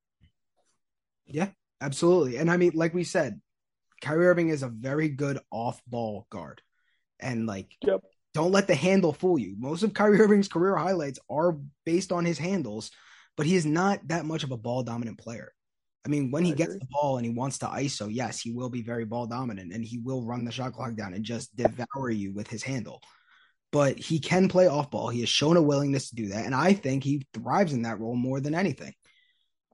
Yeah, 1.26 1.50
absolutely. 1.82 2.38
And 2.38 2.52
I 2.52 2.58
mean, 2.58 2.74
like 2.76 2.94
we 2.94 3.04
said, 3.04 3.42
Kyrie 4.04 4.28
Irving 4.28 4.50
is 4.50 4.64
a 4.64 4.68
very 4.68 5.08
good 5.08 5.40
off 5.50 5.82
ball 5.88 6.28
guard. 6.30 6.62
And 7.20 7.48
like 7.48 7.76
yep. 7.82 8.02
don't 8.34 8.52
let 8.52 8.68
the 8.68 8.76
handle 8.76 9.14
fool 9.14 9.40
you. 9.40 9.56
Most 9.58 9.82
of 9.82 9.94
Kyrie 9.94 10.20
Irving's 10.20 10.50
career 10.50 10.76
highlights 10.76 11.20
are 11.30 11.58
based 11.86 12.12
on 12.12 12.26
his 12.26 12.38
handles, 12.38 12.92
but 13.38 13.46
he 13.46 13.56
is 13.56 13.66
not 13.66 14.06
that 14.10 14.26
much 14.26 14.44
of 14.44 14.52
a 14.52 14.58
ball 14.58 14.84
dominant 14.84 15.18
player. 15.18 15.54
I 16.06 16.10
mean, 16.10 16.32
when 16.32 16.44
he 16.44 16.52
gets 16.52 16.74
the 16.74 16.86
ball 16.92 17.16
and 17.16 17.26
he 17.26 17.32
wants 17.32 17.60
to 17.60 17.66
ISO, 17.68 18.10
yes, 18.14 18.42
he 18.42 18.52
will 18.52 18.70
be 18.70 18.82
very 18.82 19.06
ball 19.06 19.26
dominant 19.26 19.72
and 19.72 19.86
he 19.86 20.00
will 20.00 20.22
run 20.22 20.44
the 20.44 20.52
shot 20.52 20.74
clock 20.74 20.96
down 20.96 21.14
and 21.14 21.24
just 21.24 21.56
devour 21.56 22.10
you 22.10 22.34
with 22.34 22.50
his 22.50 22.62
handle. 22.62 23.02
But 23.72 23.98
he 23.98 24.20
can 24.20 24.50
play 24.50 24.68
off 24.68 24.92
ball. 24.92 25.08
He 25.08 25.22
has 25.22 25.30
shown 25.30 25.56
a 25.56 25.62
willingness 25.62 26.10
to 26.10 26.16
do 26.16 26.28
that. 26.28 26.46
And 26.46 26.54
I 26.54 26.74
think 26.74 27.06
he 27.06 27.26
thrives 27.34 27.72
in 27.72 27.84
that 27.84 28.02
role 28.02 28.18
more 28.18 28.42
than 28.42 28.54
anything. 28.54 28.94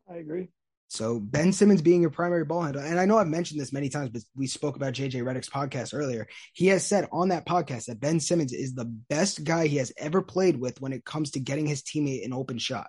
I 0.08 0.18
agree. 0.18 0.50
So 0.90 1.20
Ben 1.20 1.54
Simmons 1.54 1.84
being 1.84 2.02
your 2.02 2.10
primary 2.10 2.46
ball 2.46 2.64
handler, 2.64 2.82
and 2.82 3.00
I 3.00 3.06
know 3.06 3.20
I've 3.20 3.28
mentioned 3.28 3.62
this 3.62 3.72
many 3.72 3.90
times, 3.90 4.10
but 4.10 4.24
we 4.36 4.48
spoke 4.48 4.76
about 4.76 4.94
JJ 4.94 5.22
Redick's 5.22 5.50
podcast 5.50 5.94
earlier. 5.94 6.28
He 6.54 6.66
has 6.68 6.84
said 6.84 7.08
on 7.12 7.30
that 7.30 7.46
podcast 7.46 7.86
that 7.86 8.00
Ben 8.00 8.20
Simmons 8.20 8.54
is 8.54 8.74
the 8.74 8.86
best 8.86 9.44
guy 9.44 9.68
he 9.68 9.78
has 9.78 9.94
ever 9.98 10.24
played 10.24 10.60
with 10.60 10.82
when 10.82 10.92
it 10.92 11.06
comes 11.06 11.32
to 11.32 11.40
getting 11.40 11.68
his 11.68 11.84
teammate 11.84 12.26
an 12.26 12.34
open 12.34 12.58
shot. 12.58 12.88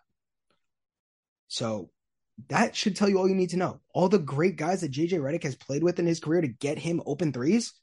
So 1.48 1.90
that 2.48 2.74
should 2.74 2.96
tell 2.96 3.08
you 3.08 3.18
all 3.18 3.28
you 3.28 3.34
need 3.34 3.50
to 3.50 3.58
know. 3.58 3.80
All 3.92 4.08
the 4.08 4.18
great 4.18 4.56
guys 4.56 4.80
that 4.80 4.92
JJ 4.92 5.20
Redick 5.20 5.42
has 5.42 5.54
played 5.54 5.84
with 5.84 5.98
in 5.98 6.06
his 6.06 6.20
career 6.20 6.40
to 6.40 6.48
get 6.48 6.78
him 6.78 7.02
open 7.04 7.34
threes. 7.34 7.74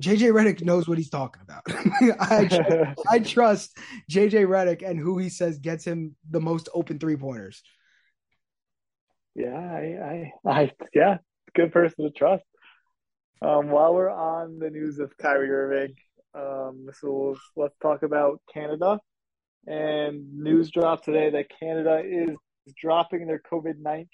JJ 0.00 0.32
Redick 0.32 0.62
knows 0.62 0.86
what 0.86 0.98
he's 0.98 1.10
talking 1.10 1.42
about. 1.42 1.62
I, 2.20 2.94
I 3.10 3.18
trust 3.18 3.76
JJ 4.08 4.46
Redick 4.46 4.88
and 4.88 5.00
who 5.00 5.18
he 5.18 5.28
says 5.28 5.58
gets 5.58 5.84
him 5.84 6.14
the 6.30 6.40
most 6.40 6.68
open 6.72 7.00
three 7.00 7.16
pointers. 7.16 7.64
Yeah, 9.36 9.54
I, 9.54 10.32
I, 10.46 10.50
I, 10.50 10.72
yeah, 10.94 11.18
good 11.54 11.70
person 11.70 12.06
to 12.06 12.10
trust. 12.10 12.44
Um, 13.42 13.68
while 13.68 13.94
we're 13.94 14.10
on 14.10 14.58
the 14.58 14.70
news 14.70 14.98
of 14.98 15.14
Kyrie 15.18 15.50
Irving, 15.50 15.94
um, 16.34 16.88
so 16.98 17.36
let's 17.54 17.76
talk 17.82 18.02
about 18.02 18.40
Canada. 18.52 18.98
And 19.66 20.38
news 20.38 20.70
dropped 20.70 21.04
today 21.04 21.28
that 21.30 21.50
Canada 21.60 22.02
is 22.02 22.34
dropping 22.80 23.26
their 23.26 23.42
COVID 23.52 23.74
19 23.78 24.08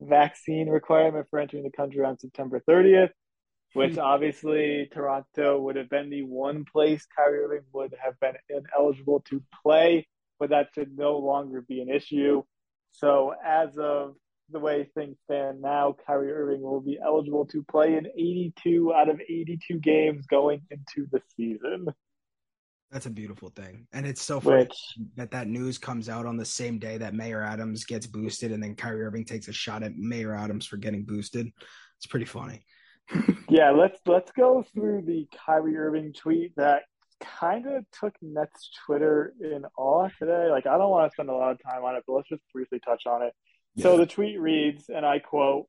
vaccine 0.00 0.70
requirement 0.70 1.26
for 1.28 1.38
entering 1.38 1.64
the 1.64 1.70
country 1.70 2.02
on 2.02 2.18
September 2.18 2.62
30th, 2.66 3.10
which 3.74 3.98
obviously 3.98 4.88
Toronto 4.90 5.60
would 5.60 5.76
have 5.76 5.90
been 5.90 6.08
the 6.08 6.22
one 6.22 6.64
place 6.64 7.06
Kyrie 7.14 7.40
Irving 7.40 7.66
would 7.74 7.94
have 8.02 8.18
been 8.20 8.36
ineligible 8.48 9.22
to 9.28 9.42
play, 9.62 10.08
but 10.40 10.48
that 10.48 10.68
should 10.74 10.96
no 10.96 11.18
longer 11.18 11.60
be 11.60 11.82
an 11.82 11.90
issue. 11.90 12.42
So, 12.92 13.34
as 13.44 13.76
of 13.76 14.14
the 14.50 14.58
way 14.58 14.88
things 14.94 15.16
stand 15.24 15.60
now, 15.60 15.96
Kyrie 16.06 16.32
Irving 16.32 16.62
will 16.62 16.80
be 16.80 16.98
eligible 17.04 17.46
to 17.46 17.62
play 17.64 17.96
in 17.96 18.06
82 18.06 18.94
out 18.94 19.08
of 19.08 19.20
82 19.20 19.78
games 19.78 20.26
going 20.26 20.62
into 20.70 21.08
the 21.10 21.20
season. 21.36 21.88
That's 22.90 23.06
a 23.06 23.10
beautiful 23.10 23.50
thing, 23.50 23.88
and 23.92 24.06
it's 24.06 24.22
so 24.22 24.38
funny 24.38 24.58
Which, 24.58 24.78
that 25.16 25.32
that 25.32 25.48
news 25.48 25.76
comes 25.76 26.08
out 26.08 26.24
on 26.24 26.36
the 26.36 26.44
same 26.44 26.78
day 26.78 26.96
that 26.98 27.14
Mayor 27.14 27.42
Adams 27.42 27.84
gets 27.84 28.06
boosted, 28.06 28.52
and 28.52 28.62
then 28.62 28.76
Kyrie 28.76 29.02
Irving 29.02 29.24
takes 29.24 29.48
a 29.48 29.52
shot 29.52 29.82
at 29.82 29.96
Mayor 29.96 30.34
Adams 30.34 30.66
for 30.66 30.76
getting 30.76 31.04
boosted. 31.04 31.50
It's 31.96 32.06
pretty 32.06 32.26
funny. 32.26 32.64
yeah, 33.48 33.70
let's 33.70 33.98
let's 34.06 34.30
go 34.32 34.64
through 34.72 35.02
the 35.02 35.26
Kyrie 35.44 35.76
Irving 35.76 36.12
tweet 36.12 36.54
that 36.56 36.82
kind 37.20 37.66
of 37.66 37.84
took 37.98 38.14
Nets 38.22 38.70
Twitter 38.84 39.32
in 39.40 39.64
awe 39.76 40.08
today. 40.18 40.48
Like, 40.50 40.66
I 40.66 40.76
don't 40.78 40.90
want 40.90 41.10
to 41.10 41.14
spend 41.14 41.30
a 41.30 41.34
lot 41.34 41.52
of 41.52 41.62
time 41.62 41.84
on 41.84 41.96
it, 41.96 42.04
but 42.06 42.14
let's 42.14 42.28
just 42.28 42.42
briefly 42.52 42.80
touch 42.84 43.02
on 43.06 43.22
it. 43.22 43.32
Yeah. 43.76 43.84
So 43.84 43.96
the 43.98 44.06
tweet 44.06 44.40
reads, 44.40 44.88
and 44.88 45.06
I 45.06 45.18
quote, 45.18 45.66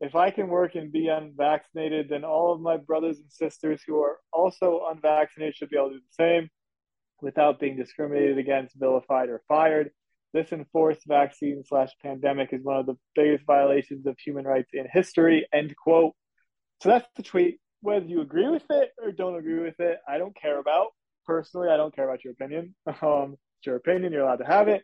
if 0.00 0.14
I 0.14 0.30
can 0.30 0.48
work 0.48 0.74
and 0.74 0.90
be 0.90 1.08
unvaccinated, 1.08 2.08
then 2.08 2.24
all 2.24 2.52
of 2.52 2.60
my 2.60 2.76
brothers 2.76 3.18
and 3.20 3.30
sisters 3.30 3.82
who 3.86 4.02
are 4.02 4.18
also 4.32 4.82
unvaccinated 4.90 5.54
should 5.54 5.70
be 5.70 5.76
able 5.76 5.90
to 5.90 5.94
do 5.94 6.00
the 6.00 6.24
same 6.24 6.50
without 7.22 7.60
being 7.60 7.76
discriminated 7.76 8.38
against, 8.38 8.78
vilified, 8.78 9.28
or 9.28 9.42
fired. 9.46 9.90
This 10.32 10.52
enforced 10.52 11.02
vaccine 11.06 11.62
slash 11.64 11.90
pandemic 12.02 12.52
is 12.52 12.64
one 12.64 12.78
of 12.78 12.86
the 12.86 12.96
biggest 13.14 13.46
violations 13.46 14.04
of 14.06 14.18
human 14.18 14.44
rights 14.44 14.70
in 14.72 14.86
history. 14.92 15.46
End 15.52 15.74
quote. 15.76 16.12
So 16.82 16.88
that's 16.88 17.06
the 17.16 17.22
tweet. 17.22 17.60
Whether 17.80 18.06
you 18.06 18.20
agree 18.20 18.48
with 18.48 18.64
it 18.70 18.90
or 19.00 19.12
don't 19.12 19.36
agree 19.36 19.60
with 19.60 19.78
it, 19.78 19.98
I 20.08 20.18
don't 20.18 20.34
care 20.34 20.58
about. 20.58 20.88
Personally, 21.24 21.68
I 21.68 21.76
don't 21.76 21.94
care 21.94 22.08
about 22.08 22.24
your 22.24 22.32
opinion. 22.32 22.74
Um, 23.02 23.36
it's 23.58 23.66
your 23.66 23.76
opinion. 23.76 24.12
You're 24.12 24.24
allowed 24.24 24.36
to 24.36 24.46
have 24.46 24.68
it. 24.68 24.82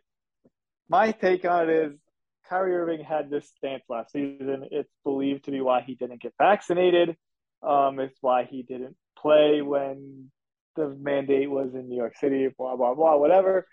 My 0.89 1.11
take 1.11 1.45
on 1.45 1.69
it 1.69 1.75
is 1.75 1.93
Kyrie 2.51 2.75
Irving 2.75 3.01
had 3.01 3.29
this 3.29 3.49
stance 3.55 3.83
last 3.87 4.11
season. 4.11 4.67
It's 4.71 4.91
believed 5.05 5.45
to 5.45 5.51
be 5.51 5.61
why 5.61 5.83
he 5.87 5.95
didn't 5.95 6.21
get 6.21 6.33
vaccinated. 6.37 7.15
Um, 7.63 7.97
it's 8.01 8.17
why 8.19 8.43
he 8.43 8.61
didn't 8.61 8.97
play 9.17 9.61
when 9.61 10.29
the 10.75 10.89
mandate 10.89 11.49
was 11.49 11.73
in 11.73 11.87
New 11.87 11.95
York 11.95 12.17
City, 12.17 12.49
blah, 12.57 12.75
blah, 12.75 12.93
blah, 12.93 13.15
whatever. 13.15 13.65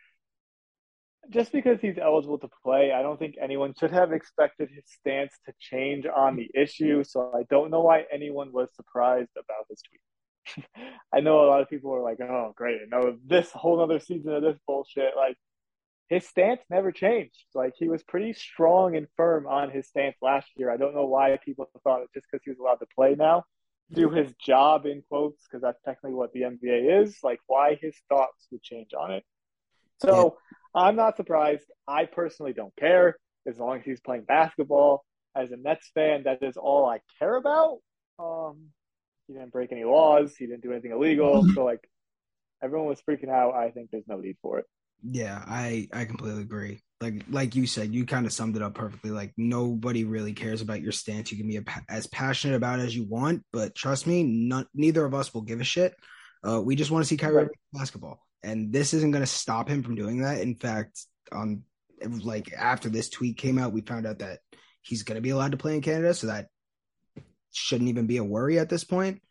Just 1.28 1.50
because 1.50 1.80
he's 1.80 1.98
eligible 1.98 2.38
to 2.38 2.48
play, 2.62 2.92
I 2.92 3.02
don't 3.02 3.18
think 3.18 3.34
anyone 3.42 3.74
should 3.78 3.90
have 3.90 4.12
expected 4.12 4.68
his 4.72 4.84
stance 4.86 5.32
to 5.46 5.52
change 5.58 6.06
on 6.06 6.36
the 6.36 6.48
issue. 6.54 7.02
So 7.02 7.32
I 7.34 7.42
don't 7.50 7.72
know 7.72 7.80
why 7.80 8.04
anyone 8.12 8.52
was 8.52 8.68
surprised 8.76 9.30
about 9.32 9.66
this 9.68 9.82
tweet. 9.82 10.66
I 11.12 11.18
know 11.18 11.40
a 11.40 11.48
lot 11.48 11.62
of 11.62 11.68
people 11.68 11.92
are 11.92 12.02
like, 12.02 12.20
oh, 12.20 12.52
great. 12.54 12.78
No, 12.88 13.16
this 13.26 13.50
whole 13.50 13.80
other 13.80 13.98
season 13.98 14.34
of 14.34 14.42
this 14.42 14.58
bullshit. 14.68 15.16
Like, 15.16 15.36
his 16.08 16.26
stance 16.26 16.60
never 16.70 16.90
changed. 16.90 17.44
Like 17.54 17.74
he 17.76 17.88
was 17.88 18.02
pretty 18.02 18.32
strong 18.32 18.96
and 18.96 19.06
firm 19.16 19.46
on 19.46 19.70
his 19.70 19.88
stance 19.88 20.16
last 20.22 20.48
year. 20.56 20.70
I 20.70 20.76
don't 20.76 20.94
know 20.94 21.06
why 21.06 21.38
people 21.44 21.68
thought 21.84 22.02
it 22.02 22.08
just 22.14 22.26
because 22.30 22.42
he 22.44 22.50
was 22.50 22.58
allowed 22.58 22.76
to 22.76 22.86
play 22.94 23.14
now, 23.14 23.44
do 23.92 24.08
his 24.08 24.32
job 24.34 24.86
in 24.86 25.02
quotes, 25.08 25.42
because 25.44 25.62
that's 25.62 25.80
technically 25.84 26.14
what 26.14 26.32
the 26.32 26.42
NBA 26.42 27.02
is. 27.02 27.18
Like 27.22 27.40
why 27.46 27.78
his 27.80 27.94
thoughts 28.08 28.46
would 28.50 28.62
change 28.62 28.90
on 28.98 29.12
it. 29.12 29.24
So 30.00 30.38
yeah. 30.74 30.82
I'm 30.82 30.96
not 30.96 31.16
surprised. 31.16 31.64
I 31.86 32.06
personally 32.06 32.52
don't 32.54 32.74
care 32.76 33.16
as 33.46 33.58
long 33.58 33.78
as 33.78 33.84
he's 33.84 34.00
playing 34.00 34.24
basketball. 34.24 35.04
As 35.36 35.52
a 35.52 35.56
Nets 35.56 35.90
fan, 35.94 36.24
that 36.24 36.42
is 36.42 36.56
all 36.56 36.86
I 36.86 37.00
care 37.18 37.36
about. 37.36 37.78
Um, 38.18 38.68
he 39.26 39.34
didn't 39.34 39.52
break 39.52 39.72
any 39.72 39.84
laws. 39.84 40.34
He 40.36 40.46
didn't 40.46 40.62
do 40.62 40.72
anything 40.72 40.92
illegal. 40.92 41.46
So 41.54 41.64
like 41.64 41.86
everyone 42.62 42.88
was 42.88 43.02
freaking 43.08 43.28
out. 43.28 43.54
I 43.54 43.70
think 43.70 43.90
there's 43.90 44.08
no 44.08 44.18
need 44.18 44.36
for 44.42 44.58
it. 44.58 44.64
Yeah, 45.02 45.42
I 45.46 45.88
I 45.92 46.04
completely 46.04 46.42
agree. 46.42 46.80
Like 47.00 47.24
like 47.30 47.54
you 47.54 47.66
said, 47.66 47.94
you 47.94 48.04
kind 48.04 48.26
of 48.26 48.32
summed 48.32 48.56
it 48.56 48.62
up 48.62 48.74
perfectly. 48.74 49.10
Like 49.10 49.32
nobody 49.36 50.04
really 50.04 50.32
cares 50.32 50.60
about 50.60 50.82
your 50.82 50.92
stance. 50.92 51.30
You 51.30 51.38
can 51.38 51.46
be 51.46 51.58
a, 51.58 51.64
as 51.88 52.06
passionate 52.08 52.56
about 52.56 52.80
as 52.80 52.96
you 52.96 53.04
want, 53.04 53.44
but 53.52 53.74
trust 53.74 54.06
me, 54.06 54.24
not, 54.24 54.66
neither 54.74 55.04
of 55.04 55.14
us 55.14 55.32
will 55.32 55.42
give 55.42 55.60
a 55.60 55.64
shit. 55.64 55.94
Uh, 56.42 56.60
we 56.60 56.74
just 56.74 56.90
want 56.90 57.04
to 57.04 57.08
see 57.08 57.16
Kyrie 57.16 57.44
right. 57.44 57.48
basketball, 57.72 58.20
and 58.42 58.72
this 58.72 58.94
isn't 58.94 59.12
going 59.12 59.22
to 59.22 59.26
stop 59.26 59.68
him 59.68 59.82
from 59.82 59.94
doing 59.94 60.22
that. 60.22 60.40
In 60.40 60.56
fact, 60.56 61.04
on 61.30 61.62
like 62.02 62.52
after 62.52 62.88
this 62.88 63.08
tweet 63.08 63.36
came 63.36 63.58
out, 63.58 63.72
we 63.72 63.80
found 63.80 64.06
out 64.06 64.20
that 64.20 64.40
he's 64.82 65.02
going 65.04 65.16
to 65.16 65.22
be 65.22 65.30
allowed 65.30 65.52
to 65.52 65.56
play 65.56 65.74
in 65.74 65.82
Canada, 65.82 66.14
so 66.14 66.26
that 66.28 66.48
shouldn't 67.52 67.90
even 67.90 68.06
be 68.06 68.16
a 68.16 68.24
worry 68.24 68.58
at 68.58 68.68
this 68.68 68.84
point. 68.84 69.22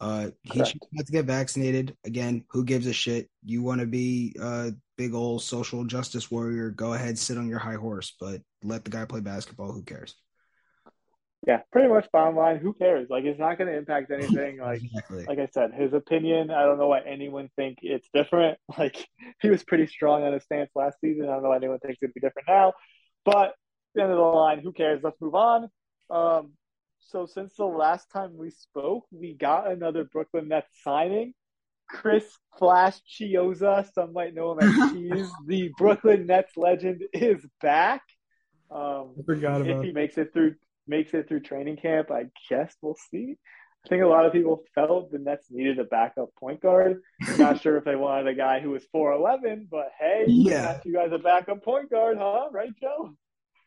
Uh, 0.00 0.30
he 0.42 0.58
Correct. 0.58 0.70
should 0.70 0.80
have 0.96 1.06
to 1.06 1.12
get 1.12 1.24
vaccinated. 1.26 1.96
Again, 2.04 2.44
who 2.50 2.64
gives 2.64 2.88
a 2.88 2.92
shit? 2.92 3.30
You 3.44 3.62
want 3.62 3.80
to 3.80 3.86
be 3.86 4.34
a 4.40 4.72
big 5.02 5.14
old 5.14 5.42
social 5.42 5.84
justice 5.84 6.30
warrior? 6.30 6.70
Go 6.70 6.94
ahead, 6.94 7.18
sit 7.18 7.36
on 7.36 7.48
your 7.48 7.58
high 7.58 7.74
horse, 7.74 8.14
but 8.20 8.40
let 8.62 8.84
the 8.84 8.90
guy 8.90 9.04
play 9.04 9.20
basketball. 9.20 9.72
Who 9.72 9.82
cares? 9.82 10.14
Yeah, 11.44 11.62
pretty 11.72 11.88
much. 11.88 12.06
Bottom 12.12 12.36
line, 12.36 12.58
who 12.58 12.72
cares? 12.72 13.08
Like, 13.10 13.24
it's 13.24 13.40
not 13.40 13.58
going 13.58 13.68
to 13.68 13.76
impact 13.76 14.12
anything. 14.16 14.58
Like, 14.60 14.80
exactly. 14.82 15.24
like 15.24 15.40
I 15.40 15.48
said, 15.52 15.72
his 15.74 15.92
opinion. 15.92 16.52
I 16.52 16.62
don't 16.62 16.78
know 16.78 16.86
why 16.86 17.00
anyone 17.00 17.48
think 17.56 17.78
it's 17.82 18.08
different. 18.14 18.58
Like, 18.78 19.08
he 19.40 19.50
was 19.50 19.64
pretty 19.64 19.88
strong 19.88 20.22
on 20.22 20.32
his 20.32 20.44
stance 20.44 20.70
last 20.76 20.98
season. 21.00 21.24
I 21.24 21.32
don't 21.32 21.42
know 21.42 21.48
why 21.48 21.56
anyone 21.56 21.78
thinks 21.80 21.98
it'd 22.00 22.14
be 22.14 22.20
different 22.20 22.46
now. 22.48 22.74
But 23.24 23.54
the 23.94 24.02
end 24.02 24.12
of 24.12 24.18
the 24.18 24.22
line, 24.22 24.60
who 24.60 24.72
cares? 24.72 25.00
Let's 25.02 25.20
move 25.20 25.34
on. 25.34 25.68
Um, 26.10 26.52
so 27.00 27.26
since 27.26 27.54
the 27.56 27.64
last 27.64 28.06
time 28.12 28.36
we 28.36 28.50
spoke, 28.50 29.04
we 29.10 29.34
got 29.34 29.70
another 29.70 30.04
Brooklyn 30.04 30.48
Nets 30.48 30.70
signing. 30.84 31.34
Chris 31.92 32.24
Flash 32.58 32.98
Chiozza, 33.08 33.86
some 33.92 34.12
might 34.12 34.34
know 34.34 34.52
him 34.52 34.68
as 34.68 34.92
Cheese. 34.92 35.30
the 35.46 35.70
Brooklyn 35.78 36.26
Nets 36.26 36.56
legend 36.56 37.02
is 37.12 37.44
back. 37.60 38.02
Um, 38.70 39.14
I 39.18 39.22
forgot 39.24 39.60
about 39.60 39.66
if 39.78 39.84
he 39.84 39.92
makes 39.92 40.16
it 40.18 40.32
through 40.32 40.54
makes 40.88 41.12
it 41.14 41.28
through 41.28 41.40
training 41.40 41.76
camp. 41.76 42.10
I 42.10 42.24
guess 42.48 42.74
we'll 42.82 42.96
see. 43.10 43.36
I 43.84 43.88
think 43.88 44.02
a 44.02 44.06
lot 44.06 44.24
of 44.26 44.32
people 44.32 44.62
felt 44.74 45.10
the 45.10 45.18
Nets 45.18 45.48
needed 45.50 45.78
a 45.78 45.84
backup 45.84 46.34
point 46.36 46.60
guard. 46.60 47.02
Not 47.36 47.60
sure 47.60 47.76
if 47.76 47.84
they 47.84 47.96
wanted 47.96 48.28
a 48.28 48.34
guy 48.34 48.60
who 48.60 48.70
was 48.70 48.84
four 48.92 49.12
eleven, 49.12 49.66
but 49.70 49.90
hey, 49.98 50.24
yeah, 50.28 50.80
you 50.84 50.94
guys 50.94 51.10
a 51.12 51.18
backup 51.18 51.62
point 51.62 51.90
guard, 51.90 52.16
huh? 52.18 52.48
Right, 52.52 52.70
Joe? 52.80 53.10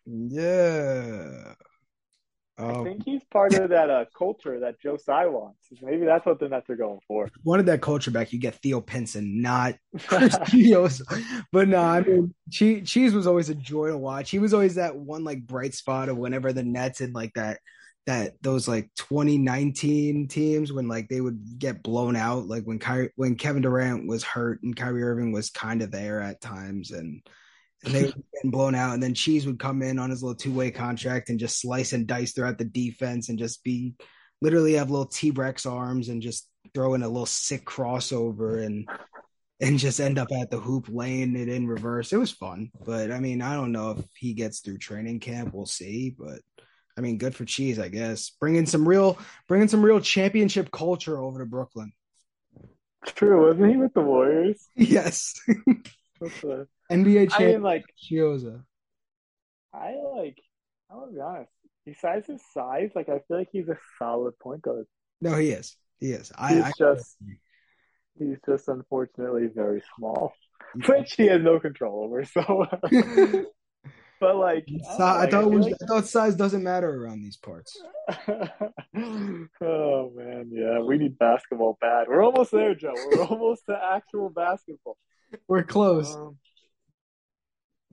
Yeah. 0.06 1.54
Um, 2.58 2.70
I 2.70 2.84
think 2.86 3.04
he's 3.04 3.24
part 3.32 3.54
of 3.56 3.70
that 3.70 3.90
uh, 3.90 4.06
culture 4.18 4.62
that 4.62 4.80
Joe 4.80 4.96
Tsai 4.96 5.26
wants. 5.26 5.58
Maybe 5.82 6.06
that's 6.06 6.26
what 6.26 6.40
the 6.40 6.48
Nets 6.48 6.70
are 6.70 6.78
going 6.78 7.02
for. 7.06 7.30
Wanted 7.44 7.66
that 7.66 7.82
culture 7.82 8.12
back, 8.12 8.32
you 8.32 8.40
get 8.40 8.56
Theo 8.56 8.80
Pinson, 8.80 9.42
not 9.42 9.76
Chris 10.08 10.38
But 11.52 11.68
no, 11.68 11.82
I 11.82 12.02
mean, 12.02 12.34
Cheese 12.50 13.14
was 13.14 13.28
always 13.28 13.50
a 13.50 13.56
joy 13.56 13.90
to 13.90 13.98
watch. 13.98 14.30
He 14.30 14.40
was 14.40 14.54
always 14.54 14.76
that 14.76 14.96
one 14.96 15.26
like 15.26 15.46
bright 15.46 15.74
spot 15.74 16.08
of 16.08 16.18
whenever 16.18 16.54
the 16.54 16.64
Nets 16.64 17.00
had 17.00 17.14
like 17.14 17.34
that 17.34 17.60
that 18.06 18.34
those 18.42 18.68
like 18.68 18.90
2019 18.98 20.28
teams 20.28 20.72
when 20.72 20.88
like 20.88 21.10
they 21.10 21.22
would 21.22 21.58
get 21.58 21.84
blown 21.84 22.16
out, 22.16 22.48
like 22.48 22.64
when 22.64 22.80
Kyrie, 22.80 23.12
when 23.16 23.36
Kevin 23.36 23.64
Durant 23.64 24.08
was 24.08 24.24
hurt 24.24 24.62
and 24.64 24.76
Kyrie 24.76 25.04
Irving 25.04 25.32
was 25.32 25.50
kind 25.50 25.82
of 25.82 25.92
there 25.92 26.22
at 26.22 26.40
times 26.40 26.92
and 26.92 27.22
and 27.86 27.94
they 27.94 28.04
were 28.04 28.14
getting 28.34 28.52
blown 28.52 28.76
out. 28.76 28.94
And 28.94 29.04
then 29.04 29.14
Cheese 29.14 29.46
would 29.46 29.60
come 29.60 29.82
in 29.82 30.00
on 30.00 30.10
his 30.10 30.24
little 30.24 30.36
two 30.36 30.54
way 30.54 30.72
contract 30.72 31.30
and 31.30 31.40
just 31.40 31.62
slice 31.62 31.94
and 31.94 32.08
dice 32.08 32.34
throughout 32.34 32.58
the 32.58 32.66
defense 32.66 33.30
and 33.30 33.40
just 33.40 33.64
be 33.64 33.94
literally 34.42 34.74
have 34.74 34.92
little 34.92 35.06
T 35.06 35.32
Rex 35.32 35.66
arms 35.66 36.10
and 36.10 36.22
just 36.22 36.50
throw 36.74 36.94
in 36.94 37.04
a 37.04 37.08
little 37.08 37.26
sick 37.26 37.66
crossover 37.66 38.66
and 38.66 38.88
and 39.62 39.80
just 39.80 40.02
end 40.02 40.18
up 40.18 40.28
at 40.32 40.52
the 40.52 40.60
hoop 40.60 40.88
laying 40.90 41.36
it 41.36 41.48
in 41.48 41.68
reverse. 41.68 42.12
It 42.12 42.18
was 42.18 42.32
fun, 42.32 42.72
but 42.86 43.12
I 43.12 43.20
mean, 43.20 43.42
I 43.42 43.54
don't 43.54 43.72
know 43.72 43.92
if 43.92 44.06
he 44.18 44.34
gets 44.34 44.60
through 44.60 44.80
training 44.80 45.22
camp. 45.22 45.54
We'll 45.54 45.66
see, 45.66 46.14
but 46.18 46.42
I 46.98 47.02
mean, 47.02 47.18
good 47.18 47.36
for 47.36 47.46
Cheese, 47.46 47.80
I 47.80 47.90
guess. 47.90 48.32
Bringing 48.40 48.66
some 48.66 48.88
real, 48.88 49.18
bringing 49.48 49.68
some 49.68 49.84
real 49.84 50.00
championship 50.00 50.72
culture 50.72 51.18
over 51.18 51.40
to 51.40 51.46
Brooklyn. 51.46 51.92
True, 53.06 53.48
wasn't 53.48 53.72
he 53.72 53.78
with 53.78 53.94
the 53.94 54.02
Warriors? 54.02 54.68
Yes. 54.76 55.36
NBA 56.92 57.32
champion 57.32 57.50
I 57.50 57.54
mean, 57.54 57.64
like 57.64 57.86
Chiozza. 58.02 58.64
I 59.74 59.96
like. 60.16 60.38
I'm 60.90 61.00
gonna 61.00 61.12
be 61.12 61.20
honest. 61.20 61.52
Besides 61.86 62.28
his 62.28 62.42
size, 62.54 62.92
like 62.96 63.10
I 63.10 63.20
feel 63.28 63.38
like 63.38 63.50
he's 63.52 63.70
a 63.70 63.78
solid 64.00 64.38
point 64.40 64.62
guard. 64.62 64.86
No, 65.22 65.36
he 65.38 65.52
is. 65.52 65.76
He 66.00 66.12
is. 66.12 66.32
I, 66.38 66.54
he's 66.54 66.64
I, 66.64 66.72
just. 66.78 67.18
he's 68.18 68.38
just 68.46 68.68
unfortunately 68.68 69.48
very 69.54 69.82
small, 69.98 70.34
which 70.88 71.14
he 71.14 71.28
has 71.28 71.42
no 71.42 71.60
control 71.60 72.04
over. 72.04 72.24
So. 72.26 72.68
but 74.20 74.36
like, 74.38 74.66
I, 74.90 74.94
I 74.94 75.30
thought 75.30 75.34
I, 75.34 75.44
was, 75.46 75.66
like... 75.66 75.76
I 75.82 75.86
thought 75.86 76.08
size 76.08 76.36
doesn't 76.36 76.64
matter 76.64 76.90
around 76.90 77.22
these 77.22 77.38
parts. 77.38 77.78
oh 78.28 80.12
man, 80.16 80.50
yeah, 80.52 80.80
we 80.80 80.98
need 80.98 81.18
basketball 81.18 81.78
bad. 81.82 82.08
We're 82.08 82.24
almost 82.24 82.52
there, 82.52 82.76
Joe. 82.76 82.94
We're 83.12 83.26
almost 83.26 83.66
to 83.68 83.78
actual 83.94 84.30
basketball. 84.30 84.98
We're 85.48 85.64
close. 85.64 86.16
Um, 86.16 86.38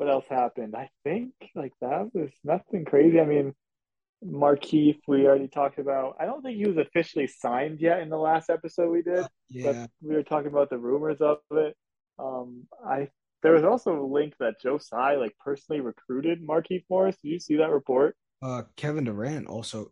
what 0.02 0.12
else 0.12 0.26
happened? 0.28 0.74
I 0.76 0.90
think 1.04 1.32
like 1.54 1.72
that 1.80 2.10
was 2.12 2.30
nothing 2.42 2.84
crazy. 2.84 3.20
I 3.20 3.24
mean, 3.24 3.54
Markieff, 4.24 4.98
we 5.06 5.26
already 5.26 5.48
talked 5.48 5.78
about. 5.78 6.16
I 6.18 6.26
don't 6.26 6.42
think 6.42 6.56
he 6.56 6.66
was 6.66 6.76
officially 6.76 7.26
signed 7.26 7.80
yet 7.80 8.00
in 8.00 8.08
the 8.08 8.16
last 8.16 8.50
episode 8.50 8.90
we 8.90 9.02
did. 9.02 9.26
Yeah. 9.48 9.72
But 9.72 9.90
we 10.00 10.14
were 10.14 10.22
talking 10.22 10.50
about 10.50 10.70
the 10.70 10.78
rumors 10.78 11.20
of 11.20 11.38
it. 11.52 11.76
Um, 12.18 12.66
I 12.84 13.08
there 13.42 13.52
was 13.52 13.64
also 13.64 14.00
a 14.00 14.06
link 14.06 14.34
that 14.38 14.60
Joe 14.60 14.78
Tsai 14.78 15.16
like 15.16 15.36
personally 15.38 15.80
recruited 15.80 16.46
Markieff 16.46 16.84
Morris. 16.90 17.16
Did 17.22 17.30
you 17.30 17.40
see 17.40 17.56
that 17.56 17.70
report? 17.70 18.16
Uh, 18.42 18.62
Kevin 18.76 19.04
Durant 19.04 19.46
also. 19.46 19.90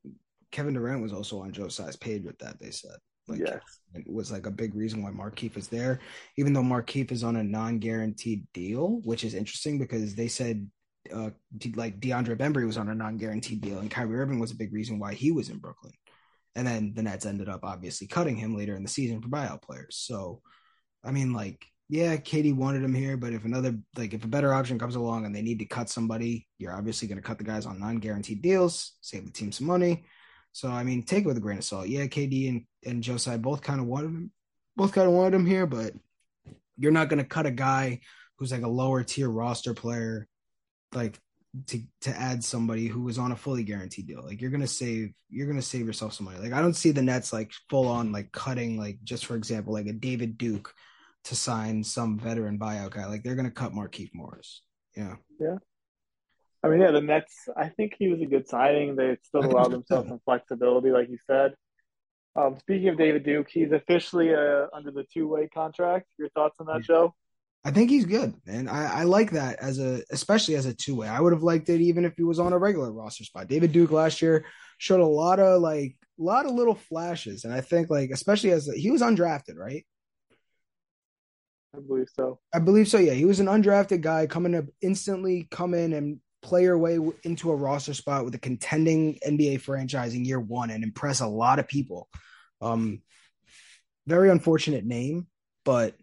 Kevin 0.51 0.75
Durant 0.75 1.03
was 1.03 1.12
also 1.12 1.40
on 1.40 1.53
Joe 1.53 1.68
Tsai's 1.68 1.96
page 1.96 2.25
with 2.25 2.38
that. 2.38 2.59
They 2.59 2.73
said. 2.73 2.96
Like 3.31 3.40
yes. 3.40 3.62
it 3.95 4.11
was 4.11 4.33
like 4.33 4.47
a 4.47 4.51
big 4.51 4.75
reason 4.75 5.03
why 5.03 5.11
Markieff 5.11 5.57
is 5.57 5.69
there, 5.69 6.01
even 6.37 6.53
though 6.53 6.62
Markieff 6.62 7.12
is 7.12 7.25
on 7.25 7.37
a 7.37 7.45
non-guaranteed 7.45 8.47
deal, 8.53 9.01
which 9.05 9.25
is 9.25 9.35
interesting 9.35 9.79
because 9.79 10.14
they 10.14 10.29
said 10.29 10.69
uh, 11.14 11.31
like 11.77 12.01
DeAndre 12.01 12.37
Bembry 12.37 12.66
was 12.66 12.77
on 12.77 12.88
a 12.88 12.95
non-guaranteed 12.95 13.61
deal, 13.61 13.79
and 13.79 13.90
Kyrie 13.90 14.19
Irving 14.19 14.38
was 14.38 14.51
a 14.51 14.57
big 14.57 14.73
reason 14.73 14.99
why 14.99 15.14
he 15.14 15.33
was 15.33 15.49
in 15.49 15.59
Brooklyn. 15.59 15.93
And 16.57 16.66
then 16.66 16.93
the 16.95 17.03
Nets 17.03 17.27
ended 17.27 17.49
up 17.49 17.61
obviously 17.62 18.09
cutting 18.09 18.37
him 18.37 18.57
later 18.57 18.75
in 18.75 18.83
the 18.83 18.88
season 18.88 19.23
for 19.23 19.29
buyout 19.29 19.62
players. 19.62 19.97
So 19.97 20.43
I 21.05 21.12
mean, 21.12 21.33
like, 21.33 21.66
yeah, 21.88 22.16
KD 22.16 22.55
wanted 22.55 22.83
him 22.83 22.95
here, 22.95 23.16
but 23.16 23.33
if 23.33 23.45
another 23.45 23.77
like 23.97 24.14
if 24.14 24.25
a 24.25 24.29
better 24.29 24.53
option 24.53 24.79
comes 24.79 24.97
along 24.97 25.27
and 25.27 25.35
they 25.35 25.43
need 25.43 25.59
to 25.61 25.64
cut 25.64 25.88
somebody, 25.88 26.47
you're 26.59 26.77
obviously 26.77 27.09
going 27.09 27.19
to 27.19 27.27
cut 27.27 27.38
the 27.38 27.45
guys 27.45 27.66
on 27.66 27.81
non-guaranteed 27.81 28.43
deals, 28.43 28.93
save 29.01 29.25
the 29.25 29.33
team 29.33 29.53
some 29.53 29.66
money. 29.66 30.05
So 30.53 30.69
I 30.69 30.83
mean, 30.85 31.03
take 31.03 31.25
it 31.25 31.27
with 31.27 31.37
a 31.37 31.41
grain 31.41 31.59
of 31.59 31.65
salt. 31.65 31.89
Yeah, 31.89 32.07
KD 32.07 32.49
and 32.49 32.65
and 32.85 33.21
Tsai 33.21 33.37
both 33.37 33.63
kind 33.63 33.81
of 33.81 33.87
wanted 33.87 34.09
him, 34.09 34.33
both 34.77 34.93
kind 34.93 35.07
of 35.07 35.15
wanted 35.15 35.35
him 35.35 35.47
here, 35.47 35.67
but 35.67 35.93
you're 36.77 36.93
not 36.93 37.09
going 37.09 37.19
to 37.19 37.29
cut 37.29 37.47
a 37.47 37.51
guy 37.51 38.01
who's 38.37 38.53
like 38.53 38.63
a 38.63 38.69
lower 38.69 39.03
tier 39.05 39.29
roster 39.29 39.75
player, 39.75 40.27
like 40.95 41.21
to 41.67 41.83
to 42.01 42.11
add 42.11 42.45
somebody 42.45 42.87
who 42.87 43.03
was 43.03 43.19
on 43.19 43.33
a 43.33 43.37
fully 43.37 43.65
guaranteed 43.65 44.07
deal. 44.07 44.23
Like 44.25 44.41
you're 44.41 44.51
gonna 44.51 44.67
save 44.67 45.13
you're 45.29 45.47
gonna 45.47 45.63
save 45.63 45.87
yourself 45.87 46.13
some 46.15 46.27
money. 46.27 46.39
Like 46.39 46.53
I 46.53 46.63
don't 46.63 46.75
see 46.75 46.91
the 46.91 47.03
Nets 47.03 47.33
like 47.33 47.53
full 47.69 47.89
on 47.89 48.13
like 48.13 48.33
cutting 48.33 48.79
like 48.79 48.99
just 49.05 49.27
for 49.27 49.37
example 49.37 49.73
like 49.73 49.87
a 49.87 49.93
David 49.93 50.39
Duke 50.39 50.73
to 51.25 51.35
sign 51.35 51.83
some 51.85 52.19
veteran 52.19 52.59
buyout 52.59 52.91
guy. 52.91 53.07
Like 53.07 53.23
they're 53.23 53.35
gonna 53.35 53.51
cut 53.51 53.73
Markieff 53.73 54.11
Morris. 54.15 54.63
Yeah. 54.97 55.17
Yeah. 55.39 55.57
I 56.62 56.68
mean, 56.68 56.81
yeah, 56.81 56.90
the 56.90 57.01
Nets. 57.01 57.49
I 57.57 57.68
think 57.68 57.94
he 57.99 58.09
was 58.09 58.20
a 58.20 58.27
good 58.27 58.49
signing. 58.49 58.96
They 58.96 59.16
still 59.23 59.44
allowed 59.44 59.70
themselves 59.73 60.09
some 60.09 60.20
flexibility, 60.25 60.90
like 60.90 61.09
you 61.09 61.18
said. 61.27 61.55
Um, 62.37 62.59
speaking 62.61 62.88
of 62.88 62.99
David 62.99 63.25
Duke, 63.25 63.49
he's 63.51 63.73
officially 63.73 64.35
uh, 64.35 64.66
under 64.73 64.90
the 64.90 65.05
two-way 65.12 65.49
contract. 65.49 66.07
Your 66.18 66.29
thoughts 66.31 66.57
on 66.61 66.66
that, 66.66 66.83
Joe? 66.83 67.14
I 67.64 67.73
think 67.73 67.90
he's 67.90 68.07
good, 68.07 68.35
and 68.46 68.70
I, 68.70 69.01
I 69.01 69.03
like 69.03 69.33
that 69.33 69.59
as 69.59 69.79
a, 69.79 70.03
especially 70.11 70.55
as 70.55 70.64
a 70.64 70.73
two-way. 70.73 71.09
I 71.09 71.20
would 71.20 71.33
have 71.33 71.42
liked 71.42 71.68
it 71.68 71.81
even 71.81 72.05
if 72.05 72.16
he 72.16 72.23
was 72.23 72.38
on 72.38 72.53
a 72.53 72.59
regular 72.59 72.90
roster 72.90 73.25
spot. 73.25 73.49
David 73.49 73.73
Duke 73.73 73.90
last 73.90 74.23
year 74.23 74.46
showed 74.79 75.01
a 75.01 75.07
lot 75.07 75.40
of 75.40 75.61
like, 75.61 75.96
a 76.18 76.23
lot 76.23 76.46
of 76.46 76.53
little 76.53 76.75
flashes, 76.75 77.44
and 77.44 77.53
I 77.53 77.61
think 77.61 77.90
like, 77.90 78.11
especially 78.11 78.53
as 78.53 78.68
a, 78.68 78.73
he 78.73 78.90
was 78.90 79.03
undrafted, 79.03 79.57
right? 79.57 79.85
I 81.77 81.81
believe 81.81 82.09
so. 82.14 82.38
I 82.55 82.61
believe 82.61 82.88
so. 82.88 82.99
Yeah, 82.99 83.12
he 83.12 83.25
was 83.25 83.40
an 83.40 83.46
undrafted 83.46 84.01
guy 84.01 84.27
coming 84.27 84.55
up 84.55 84.64
instantly 84.81 85.46
come 85.51 85.75
in 85.75 85.92
and 85.92 86.20
play 86.42 86.62
your 86.62 86.79
way 86.79 86.98
into 87.22 87.50
a 87.50 87.57
roster 87.57 87.94
spot 87.94 88.24
with 88.24 88.35
a 88.35 88.38
contending 88.38 89.18
NBA 89.26 89.61
franchise 89.61 90.14
in 90.14 90.24
year 90.24 90.40
one 90.40 90.70
and 90.70 90.83
impress 90.83 91.20
a 91.20 91.26
lot 91.26 91.59
of 91.59 91.68
people. 91.68 92.09
Um, 92.61 93.03
very 94.07 94.31
unfortunate 94.31 94.85
name, 94.85 95.26
but 95.64 95.94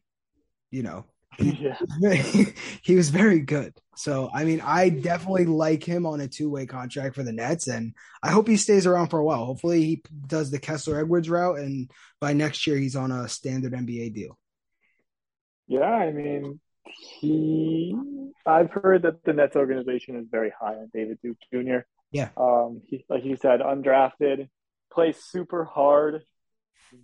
you 0.72 0.84
know, 0.84 1.06
yeah. 1.40 1.78
he 2.82 2.96
was 2.96 3.10
very 3.10 3.40
good. 3.40 3.74
So, 3.96 4.30
I 4.34 4.44
mean, 4.44 4.62
I 4.62 4.90
definitely 4.90 5.46
like 5.46 5.84
him 5.84 6.06
on 6.06 6.22
a 6.22 6.28
two 6.28 6.50
way 6.50 6.66
contract 6.66 7.16
for 7.16 7.24
the 7.24 7.34
Nets, 7.34 7.68
and 7.68 7.94
I 8.22 8.32
hope 8.32 8.48
he 8.48 8.58
stays 8.58 8.86
around 8.86 9.08
for 9.10 9.20
a 9.20 9.24
while. 9.24 9.46
Hopefully, 9.46 9.84
he 9.84 10.04
does 10.28 10.52
the 10.52 10.60
Kessler 10.60 11.00
Edwards 11.00 11.30
route, 11.30 11.60
and 11.60 11.90
by 12.22 12.34
next 12.34 12.68
year, 12.68 12.78
he's 12.78 12.96
on 12.96 13.12
a 13.12 13.28
standard 13.28 13.74
NBA 13.74 14.14
deal. 14.14 14.38
Yeah, 15.68 15.82
I 15.82 16.12
mean, 16.12 16.60
he. 16.90 17.96
I've 18.46 18.72
heard 18.72 19.04
that 19.04 19.24
the 19.24 19.34
Nets 19.34 19.56
organization 19.56 20.16
is 20.16 20.28
very 20.32 20.52
high 20.58 20.76
on 20.76 20.90
David 20.94 21.20
Duke 21.22 21.38
Jr. 21.52 21.80
Yeah. 22.12 22.30
Um, 22.38 22.82
he, 22.86 23.06
like 23.10 23.26
you 23.26 23.36
said, 23.36 23.60
undrafted, 23.60 24.48
plays 24.92 25.18
super 25.18 25.66
hard, 25.66 26.24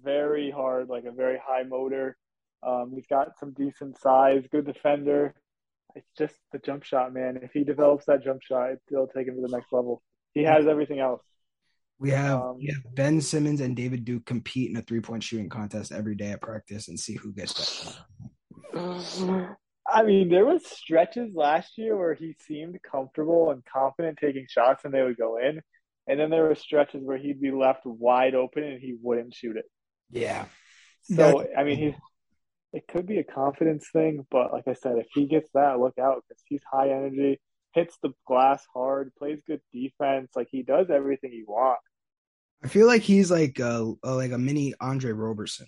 very 0.03 0.51
hard, 0.51 0.89
like 0.89 1.05
a 1.05 1.11
very 1.11 1.39
high 1.43 1.63
motor. 1.63 2.17
Um, 2.65 2.91
he's 2.95 3.07
got 3.07 3.37
some 3.39 3.51
decent 3.51 3.99
size, 3.99 4.45
good 4.51 4.65
defender. 4.65 5.35
It's 5.95 6.09
just 6.17 6.35
the 6.51 6.59
jump 6.59 6.83
shot, 6.83 7.13
man. 7.13 7.39
If 7.41 7.51
he 7.51 7.63
develops 7.63 8.05
that 8.05 8.23
jump 8.23 8.41
shot, 8.41 8.69
it'll 8.91 9.07
take 9.07 9.27
him 9.27 9.35
to 9.35 9.41
the 9.41 9.55
next 9.55 9.71
level. 9.71 10.01
He 10.33 10.43
has 10.43 10.65
everything 10.65 10.99
else. 10.99 11.21
We 11.99 12.09
have, 12.11 12.41
um, 12.41 12.57
we 12.57 12.67
have 12.67 12.95
Ben 12.95 13.21
Simmons 13.21 13.61
and 13.61 13.75
David 13.75 14.03
Duke 14.03 14.25
compete 14.25 14.71
in 14.71 14.77
a 14.77 14.81
three 14.81 15.01
point 15.01 15.23
shooting 15.23 15.49
contest 15.49 15.91
every 15.91 16.15
day 16.15 16.31
at 16.31 16.41
practice 16.41 16.87
and 16.87 16.99
see 16.99 17.15
who 17.15 17.31
gets 17.31 17.93
better. 18.73 19.55
I 19.93 20.03
mean, 20.03 20.29
there 20.29 20.45
was 20.45 20.65
stretches 20.65 21.33
last 21.35 21.77
year 21.77 21.95
where 21.95 22.15
he 22.15 22.35
seemed 22.47 22.77
comfortable 22.89 23.51
and 23.51 23.63
confident 23.65 24.17
taking 24.19 24.47
shots 24.49 24.85
and 24.85 24.93
they 24.93 25.01
would 25.01 25.17
go 25.17 25.37
in. 25.37 25.61
And 26.07 26.19
then 26.19 26.29
there 26.29 26.43
were 26.43 26.55
stretches 26.55 27.03
where 27.03 27.17
he'd 27.17 27.39
be 27.39 27.51
left 27.51 27.85
wide 27.85 28.35
open 28.35 28.63
and 28.63 28.81
he 28.81 28.95
wouldn't 29.01 29.33
shoot 29.33 29.55
it. 29.55 29.65
Yeah. 30.09 30.45
So 31.03 31.15
That's... 31.15 31.49
I 31.57 31.63
mean 31.63 31.77
he's 31.77 31.93
it 32.73 32.87
could 32.87 33.05
be 33.05 33.19
a 33.19 33.23
confidence 33.23 33.87
thing, 33.93 34.25
but 34.31 34.51
like 34.51 34.67
I 34.67 34.73
said, 34.73 34.97
if 34.97 35.05
he 35.13 35.27
gets 35.27 35.49
that, 35.53 35.79
look 35.79 35.99
out 35.99 36.23
because 36.27 36.41
he's 36.47 36.61
high 36.69 36.89
energy, 36.89 37.39
hits 37.73 37.95
the 38.01 38.09
glass 38.25 38.65
hard, 38.73 39.11
plays 39.15 39.39
good 39.45 39.61
defense. 39.71 40.31
Like 40.35 40.47
he 40.51 40.63
does 40.63 40.89
everything 40.89 41.33
you 41.33 41.45
want. 41.47 41.79
I 42.63 42.67
feel 42.67 42.87
like 42.87 43.03
he's 43.03 43.29
like 43.29 43.59
a, 43.59 43.93
a 44.03 44.11
like 44.15 44.31
a 44.31 44.39
mini 44.39 44.73
Andre 44.81 45.11
Roberson 45.11 45.67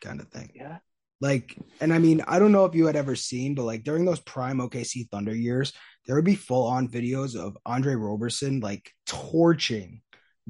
kind 0.00 0.20
of 0.20 0.28
thing. 0.28 0.52
Yeah. 0.54 0.78
Like, 1.20 1.56
and 1.80 1.92
I 1.92 1.98
mean, 1.98 2.22
I 2.26 2.38
don't 2.38 2.52
know 2.52 2.64
if 2.64 2.74
you 2.74 2.86
had 2.86 2.96
ever 2.96 3.16
seen, 3.16 3.54
but 3.54 3.64
like 3.64 3.82
during 3.82 4.04
those 4.04 4.20
prime 4.20 4.58
OKC 4.58 5.08
Thunder 5.10 5.34
years, 5.34 5.72
there 6.06 6.16
would 6.16 6.24
be 6.24 6.36
full 6.36 6.66
on 6.66 6.88
videos 6.88 7.36
of 7.36 7.58
Andre 7.66 7.94
Roberson 7.94 8.60
like 8.60 8.90
torching 9.06 10.02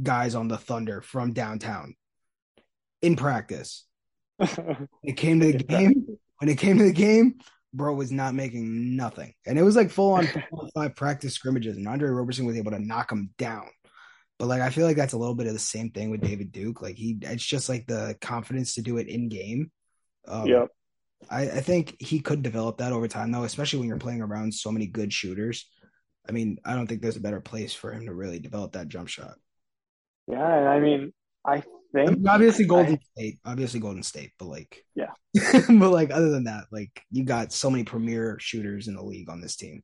guys 0.02 0.35
on 0.35 0.48
the 0.48 0.59
Thunder 0.59 1.00
from 1.00 1.33
downtown 1.33 1.94
in 3.02 3.16
practice. 3.16 3.87
it 4.40 5.16
came 5.16 5.40
to 5.40 5.52
the 5.52 5.64
game. 5.64 6.07
When 6.38 6.48
it 6.48 6.59
came 6.59 6.78
to 6.78 6.85
the 6.85 6.92
game, 6.92 7.40
bro 7.74 7.94
was 7.94 8.12
not 8.12 8.35
making 8.35 8.96
nothing. 8.96 9.35
And 9.46 9.59
it 9.59 9.62
was 9.62 9.74
like 9.74 9.90
full 9.90 10.12
on 10.12 10.28
five 10.74 10.94
practice 10.94 11.35
scrimmages, 11.35 11.76
and 11.76 11.88
Andre 11.88 12.09
Roberson 12.11 12.46
was 12.46 12.57
able 12.57 12.70
to 12.72 12.78
knock 12.78 13.11
him 13.11 13.31
down. 13.38 13.66
But 14.38 14.46
like 14.46 14.61
I 14.61 14.70
feel 14.70 14.87
like 14.87 14.96
that's 14.96 15.14
a 15.14 15.18
little 15.18 15.35
bit 15.35 15.48
of 15.48 15.52
the 15.52 15.59
same 15.59 15.90
thing 15.90 16.11
with 16.11 16.20
David 16.20 16.52
Duke. 16.52 16.81
Like 16.81 16.96
he 16.96 17.18
it's 17.20 17.44
just 17.44 17.68
like 17.68 17.87
the 17.87 18.16
confidence 18.20 18.74
to 18.74 18.83
do 18.83 18.98
it 18.98 19.09
in 19.09 19.28
game. 19.28 19.72
Um, 20.28 20.46
yep. 20.46 20.68
I, 21.30 21.42
I 21.42 21.60
think 21.60 21.96
he 21.98 22.20
could 22.20 22.42
develop 22.42 22.78
that 22.78 22.92
over 22.92 23.08
time 23.08 23.32
though, 23.32 23.44
especially 23.44 23.80
when 23.80 23.88
you're 23.88 23.98
playing 23.98 24.22
around 24.22 24.54
so 24.54 24.70
many 24.70 24.86
good 24.86 25.12
shooters. 25.12 25.68
I 26.28 26.32
mean, 26.32 26.58
I 26.64 26.74
don't 26.74 26.86
think 26.86 27.00
there's 27.00 27.16
a 27.16 27.20
better 27.20 27.40
place 27.40 27.74
for 27.74 27.92
him 27.92 28.06
to 28.06 28.14
really 28.14 28.38
develop 28.38 28.72
that 28.72 28.88
jump 28.88 29.08
shot. 29.08 29.36
Yeah, 30.26 30.44
I 30.44 30.78
mean, 30.78 31.12
I 31.44 31.62
think 31.92 32.10
I 32.10 32.12
mean, 32.12 32.28
obviously 32.28 32.66
Golden 32.66 32.94
I, 32.94 32.98
State, 33.12 33.38
obviously 33.44 33.80
Golden 33.80 34.02
State, 34.02 34.32
but 34.38 34.46
like 34.46 34.84
yeah, 34.94 35.12
but 35.34 35.90
like 35.90 36.10
other 36.10 36.30
than 36.30 36.44
that, 36.44 36.64
like 36.70 37.02
you 37.10 37.24
got 37.24 37.52
so 37.52 37.70
many 37.70 37.84
premier 37.84 38.36
shooters 38.38 38.88
in 38.88 38.94
the 38.94 39.02
league 39.02 39.30
on 39.30 39.40
this 39.40 39.56
team. 39.56 39.82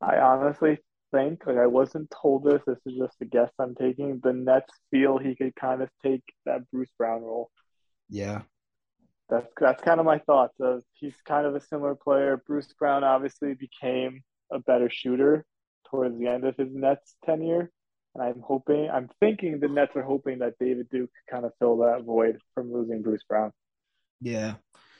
I 0.00 0.18
honestly 0.18 0.78
think, 1.12 1.46
like 1.46 1.56
I 1.56 1.66
wasn't 1.66 2.12
told 2.22 2.44
this. 2.44 2.62
This 2.64 2.78
is 2.86 2.96
just 2.96 3.16
a 3.20 3.24
guess 3.24 3.50
I'm 3.58 3.74
taking. 3.74 4.20
The 4.22 4.32
Nets 4.32 4.72
feel 4.92 5.18
he 5.18 5.34
could 5.34 5.56
kind 5.56 5.82
of 5.82 5.88
take 6.02 6.22
that 6.46 6.70
Bruce 6.70 6.92
Brown 6.96 7.22
role. 7.22 7.50
Yeah, 8.08 8.42
that's 9.28 9.46
that's 9.60 9.82
kind 9.82 10.00
of 10.00 10.06
my 10.06 10.18
thoughts. 10.18 10.54
Of 10.60 10.82
he's 10.94 11.16
kind 11.26 11.46
of 11.46 11.54
a 11.54 11.60
similar 11.60 11.94
player. 11.94 12.42
Bruce 12.46 12.72
Brown 12.78 13.04
obviously 13.04 13.54
became 13.54 14.22
a 14.52 14.58
better 14.58 14.88
shooter 14.90 15.44
towards 15.90 16.18
the 16.18 16.26
end 16.26 16.44
of 16.44 16.56
his 16.56 16.68
Nets 16.72 17.14
tenure. 17.24 17.70
And 18.14 18.24
I'm 18.24 18.42
hoping, 18.42 18.88
I'm 18.90 19.08
thinking 19.20 19.60
the 19.60 19.68
Nets 19.68 19.94
are 19.94 20.02
hoping 20.02 20.38
that 20.40 20.54
David 20.58 20.88
Duke 20.90 21.10
kind 21.30 21.44
of 21.44 21.52
fill 21.58 21.78
that 21.78 22.04
void 22.04 22.38
from 22.54 22.72
losing 22.72 23.02
Bruce 23.02 23.22
Brown. 23.28 23.52
Yeah. 24.20 24.54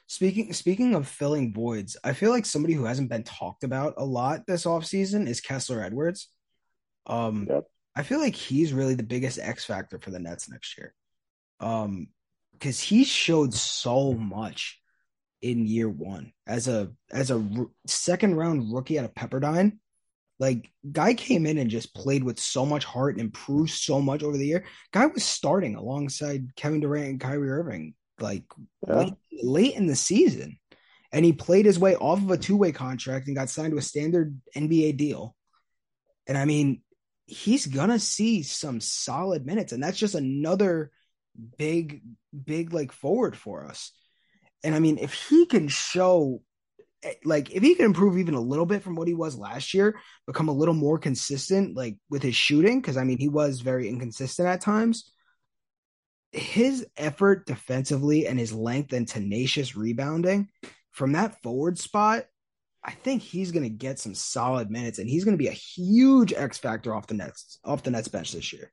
Speaking 0.07 0.53
speaking 0.53 0.95
of 0.95 1.07
filling 1.07 1.53
voids, 1.53 1.97
I 2.03 2.13
feel 2.13 2.31
like 2.31 2.47
somebody 2.47 2.75
who 2.75 2.85
hasn't 2.85 3.11
been 3.11 3.25
talked 3.25 3.63
about 3.63 3.95
a 3.99 4.05
lot 4.05 4.47
this 4.47 4.65
offseason 4.65 5.27
is 5.27 5.41
Kessler 5.41 5.83
Edwards. 5.83 6.29
Um 7.07 7.47
yep. 7.49 7.65
I 7.95 8.03
feel 8.05 8.21
like 8.21 8.35
he's 8.35 8.73
really 8.73 8.95
the 8.95 9.03
biggest 9.03 9.39
X 9.39 9.65
factor 9.65 9.99
for 9.99 10.11
the 10.11 10.19
Nets 10.19 10.49
next 10.49 10.79
year. 10.79 10.95
Um 11.61 12.09
cuz 12.61 12.81
he 12.81 13.05
showed 13.05 13.55
so 13.55 14.13
much 14.13 14.81
in 15.41 15.67
year 15.67 15.89
1 15.89 16.33
as 16.47 16.69
a 16.69 16.93
as 17.11 17.31
a 17.31 17.67
second 17.87 18.35
round 18.37 18.73
rookie 18.73 18.99
out 18.99 19.05
of 19.05 19.15
Pepperdine 19.15 19.79
like 20.39 20.71
guy 20.91 21.15
came 21.15 21.47
in 21.47 21.59
and 21.59 21.71
just 21.71 21.95
played 21.95 22.23
with 22.23 22.39
so 22.39 22.65
much 22.65 22.85
heart 22.85 23.15
and 23.15 23.21
improved 23.21 23.71
so 23.71 24.01
much 24.01 24.23
over 24.23 24.37
the 24.37 24.47
year. 24.47 24.65
Guy 24.93 25.07
was 25.07 25.25
starting 25.25 25.75
alongside 25.75 26.55
Kevin 26.55 26.81
Durant 26.81 27.09
and 27.09 27.21
Kyrie 27.21 27.51
Irving 27.51 27.95
like 28.21 28.45
yeah. 28.87 28.97
late, 28.97 29.15
late 29.43 29.75
in 29.75 29.87
the 29.87 29.97
season. 29.97 30.59
And 31.13 31.25
he 31.25 31.33
played 31.33 31.67
his 31.67 31.79
way 31.79 31.97
off 31.97 32.19
of 32.19 32.31
a 32.31 32.37
two-way 32.37 32.71
contract 32.71 33.27
and 33.27 33.37
got 33.37 33.49
signed 33.49 33.73
to 33.73 33.79
a 33.79 33.83
standard 33.83 34.41
NBA 34.55 34.97
deal. 34.97 35.35
And 36.27 36.37
I 36.37 36.45
mean, 36.45 36.83
he's 37.27 37.67
gonna 37.67 37.99
see 37.99 38.43
some 38.43 38.81
solid 38.81 39.47
minutes, 39.47 39.73
and 39.73 39.83
that's 39.83 39.99
just 39.99 40.15
another 40.15 40.91
big, 41.57 42.03
big 42.45 42.73
like 42.73 42.93
forward 42.93 43.37
for 43.37 43.67
us. 43.67 43.93
And 44.65 44.75
I 44.75 44.81
mean, 44.81 44.99
if 44.99 45.13
he 45.15 45.47
can 45.47 45.69
show 45.69 46.43
Eh, 47.03 47.15
like 47.25 47.51
if 47.51 47.63
he 47.63 47.75
can 47.75 47.87
improve 47.87 48.19
even 48.19 48.35
a 48.35 48.41
little 48.41 48.67
bit 48.67 48.83
from 48.83 48.97
what 48.97 49.09
he 49.09 49.15
was 49.15 49.37
last 49.37 49.73
year, 49.73 49.99
become 50.27 50.49
a 50.49 50.53
little 50.53 50.75
more 50.75 50.99
consistent, 50.99 51.77
like 51.77 51.97
with 52.11 52.23
his 52.23 52.35
shooting, 52.35 52.81
because 52.81 52.97
I 52.97 53.05
mean 53.05 53.19
he 53.19 53.29
was 53.29 53.61
very 53.61 53.89
inconsistent 53.89 54.49
at 54.49 54.61
times. 54.61 55.13
His 56.33 56.87
effort 56.97 57.47
defensively 57.47 58.27
and 58.27 58.39
his 58.39 58.53
length 58.53 58.93
and 58.93 59.07
tenacious 59.07 59.77
rebounding 59.77 60.49
from 60.91 61.13
that 61.13 61.41
forward 61.43 61.79
spot, 61.79 62.25
I 62.85 62.91
think 62.91 63.23
he's 63.23 63.53
going 63.53 63.63
to 63.63 63.71
get 63.71 63.99
some 63.99 64.15
solid 64.15 64.71
minutes, 64.71 64.99
and 64.99 65.09
he's 65.09 65.25
going 65.25 65.37
to 65.37 65.43
be 65.43 65.49
a 65.49 65.53
huge 65.53 66.33
X 66.33 66.59
factor 66.59 66.95
off 66.95 67.07
the 67.07 67.15
Nets 67.15 67.59
off 67.65 67.85
the 67.85 67.93
Nets 67.93 68.09
bench 68.09 68.33
this 68.33 68.53
year. 68.53 68.73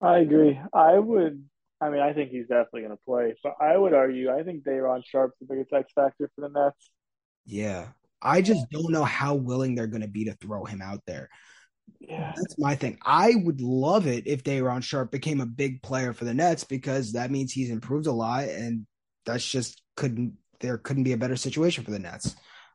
I 0.00 0.18
agree. 0.18 0.60
I 0.72 0.98
would 0.98 1.44
I 1.80 1.90
mean, 1.90 2.00
I 2.00 2.12
think 2.12 2.30
he's 2.30 2.48
definitely 2.48 2.82
going 2.82 2.96
to 2.96 3.04
play, 3.04 3.34
but 3.42 3.54
I 3.60 3.76
would 3.76 3.92
argue 3.92 4.30
I 4.30 4.42
think 4.42 4.64
Day'Ron 4.64 5.02
Sharpe's 5.04 5.36
the 5.40 5.46
biggest 5.46 5.72
X 5.72 5.92
factor 5.94 6.30
for 6.34 6.40
the 6.40 6.48
Nets. 6.48 6.90
Yeah, 7.44 7.88
I 8.22 8.40
just 8.40 8.70
don't 8.70 8.92
know 8.92 9.04
how 9.04 9.34
willing 9.34 9.74
they're 9.74 9.86
going 9.86 10.02
to 10.02 10.08
be 10.08 10.24
to 10.24 10.34
throw 10.34 10.64
him 10.64 10.80
out 10.80 11.00
there. 11.06 11.28
Yeah, 12.00 12.32
that's 12.34 12.58
my 12.58 12.74
thing. 12.74 12.98
I 13.04 13.34
would 13.36 13.60
love 13.60 14.06
it 14.06 14.26
if 14.26 14.42
Day'Ron 14.42 14.80
Sharpe 14.80 15.12
became 15.12 15.40
a 15.40 15.46
big 15.46 15.82
player 15.82 16.12
for 16.12 16.24
the 16.24 16.34
Nets 16.34 16.64
because 16.64 17.12
that 17.12 17.30
means 17.30 17.52
he's 17.52 17.70
improved 17.70 18.06
a 18.06 18.12
lot, 18.12 18.44
and 18.44 18.86
that's 19.26 19.46
just 19.46 19.82
couldn't 19.96 20.38
there 20.60 20.78
couldn't 20.78 21.04
be 21.04 21.12
a 21.12 21.18
better 21.18 21.36
situation 21.36 21.84
for 21.84 21.90
the 21.90 21.98
Nets. 21.98 22.34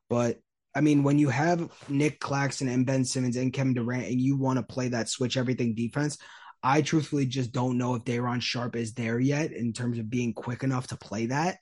But 0.10 0.38
I 0.76 0.82
mean, 0.82 1.04
when 1.04 1.18
you 1.18 1.30
have 1.30 1.70
Nick 1.90 2.20
Claxton 2.20 2.70
and 2.70 2.86
Ben 2.86 3.04
Simmons 3.04 3.36
and 3.36 3.52
Kevin 3.52 3.74
Durant, 3.74 4.06
and 4.06 4.22
you 4.22 4.38
want 4.38 4.58
to 4.58 4.64
play 4.64 4.90
that 4.90 5.10
switch 5.10 5.38
everything 5.38 5.74
defense, 5.74 6.18
I 6.64 6.82
truthfully 6.82 7.26
just 7.26 7.52
don't 7.52 7.78
know 7.78 7.96
if 7.96 8.04
Day'Ron 8.04 8.40
Sharpe 8.40 8.76
is 8.76 8.94
there 8.94 9.20
yet 9.20 9.52
in 9.52 9.74
terms 9.74 9.98
of 9.98 10.10
being 10.10 10.34
quick 10.34 10.64
enough 10.64 10.88
to 10.88 10.98
play 10.98 11.28
that. 11.28 11.58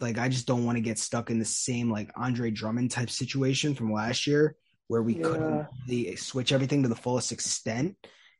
Like, 0.00 0.18
I 0.18 0.28
just 0.28 0.46
don't 0.46 0.64
want 0.64 0.76
to 0.76 0.82
get 0.82 0.98
stuck 0.98 1.30
in 1.30 1.38
the 1.38 1.44
same 1.44 1.90
like 1.90 2.10
Andre 2.16 2.50
Drummond 2.50 2.90
type 2.90 3.10
situation 3.10 3.74
from 3.74 3.92
last 3.92 4.26
year 4.26 4.56
where 4.88 5.02
we 5.02 5.16
yeah. 5.16 5.22
couldn't 5.22 5.66
really 5.88 6.16
switch 6.16 6.52
everything 6.52 6.82
to 6.82 6.88
the 6.88 6.94
fullest 6.94 7.32
extent. 7.32 7.96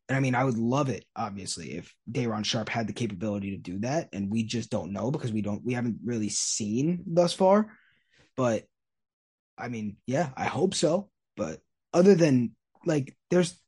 And 0.09 0.17
I 0.17 0.21
mean, 0.21 0.35
I 0.35 0.45
would 0.45 0.59
love 0.59 0.91
it, 0.91 1.05
obviously, 1.17 1.77
if 1.77 1.95
Day'Ron 2.11 2.45
Sharpe 2.45 2.69
had 2.69 2.87
the 2.87 2.93
capability 2.93 3.53
to 3.53 3.57
do 3.57 3.79
that, 3.81 4.11
and 4.13 4.31
we 4.31 4.43
just 4.45 4.71
don't 4.71 4.93
know 4.93 5.11
because 5.11 5.33
we 5.33 5.41
don't, 5.41 5.65
we 5.65 5.73
haven't 5.73 6.01
really 6.05 6.29
seen 6.29 7.05
thus 7.07 7.33
far. 7.33 7.71
But 8.37 8.65
I 9.57 9.69
mean, 9.69 9.97
yeah, 10.07 10.31
I 10.37 10.45
hope 10.45 10.75
so. 10.75 11.09
But 11.37 11.61
other 11.93 12.15
than 12.15 12.55
like, 12.85 13.17
there's 13.31 13.59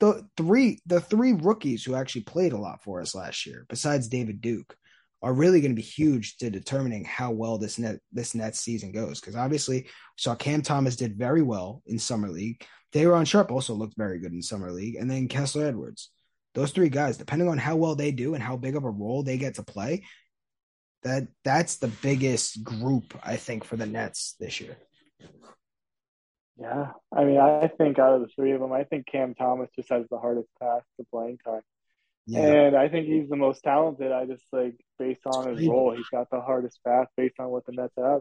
the 0.00 0.26
three, 0.36 0.80
the 0.86 1.00
three 1.00 1.32
rookies 1.32 1.84
who 1.84 1.94
actually 1.94 2.22
played 2.22 2.52
a 2.52 2.58
lot 2.58 2.82
for 2.82 3.00
us 3.00 3.14
last 3.14 3.46
year, 3.46 3.66
besides 3.68 4.08
David 4.08 4.40
Duke, 4.40 4.76
are 5.20 5.32
really 5.32 5.60
going 5.60 5.72
to 5.72 5.76
be 5.76 5.82
huge 5.82 6.36
to 6.38 6.50
determining 6.50 7.04
how 7.04 7.32
well 7.32 7.58
this 7.58 7.78
net 7.78 7.98
this 8.12 8.34
net 8.34 8.54
season 8.54 8.92
goes. 8.92 9.20
Because 9.20 9.34
obviously, 9.36 9.82
we 9.82 9.88
saw 10.16 10.34
Cam 10.34 10.62
Thomas 10.62 10.96
did 10.96 11.18
very 11.18 11.42
well 11.42 11.82
in 11.86 11.98
summer 11.98 12.28
league. 12.28 12.64
Day'Ron 12.92 13.26
Sharpe 13.26 13.50
also 13.50 13.74
looked 13.74 13.96
very 13.96 14.18
good 14.18 14.32
in 14.32 14.42
summer 14.42 14.70
league, 14.70 14.94
and 14.94 15.10
then 15.10 15.28
Kessler 15.28 15.66
Edwards. 15.66 16.10
Those 16.54 16.70
three 16.70 16.88
guys, 16.88 17.18
depending 17.18 17.48
on 17.48 17.58
how 17.58 17.76
well 17.76 17.94
they 17.94 18.10
do 18.10 18.34
and 18.34 18.42
how 18.42 18.56
big 18.56 18.76
of 18.76 18.84
a 18.84 18.90
role 18.90 19.22
they 19.22 19.36
get 19.36 19.56
to 19.56 19.62
play, 19.62 20.04
that 21.02 21.28
that's 21.44 21.76
the 21.76 21.88
biggest 21.88 22.64
group 22.64 23.14
I 23.22 23.36
think 23.36 23.64
for 23.64 23.76
the 23.76 23.86
Nets 23.86 24.34
this 24.40 24.60
year. 24.60 24.76
Yeah, 26.60 26.92
I 27.16 27.24
mean, 27.24 27.38
I 27.38 27.68
think 27.68 27.98
out 27.98 28.14
of 28.14 28.20
the 28.22 28.28
three 28.34 28.52
of 28.52 28.60
them, 28.60 28.72
I 28.72 28.84
think 28.84 29.06
Cam 29.06 29.34
Thomas 29.34 29.70
just 29.76 29.90
has 29.90 30.06
the 30.10 30.18
hardest 30.18 30.48
path 30.60 30.82
to 30.98 31.06
playing 31.12 31.38
time. 31.44 31.62
Yeah. 32.26 32.40
And 32.40 32.76
I 32.76 32.88
think 32.88 33.06
he's 33.06 33.28
the 33.28 33.36
most 33.36 33.62
talented. 33.62 34.12
I 34.12 34.26
just 34.26 34.44
like 34.52 34.74
based 34.98 35.22
on 35.24 35.56
his 35.56 35.66
role, 35.66 35.94
he's 35.96 36.08
got 36.08 36.28
the 36.30 36.40
hardest 36.40 36.78
path 36.84 37.06
based 37.16 37.36
on 37.38 37.48
what 37.48 37.64
the 37.64 37.72
Nets 37.72 37.94
have. 37.96 38.20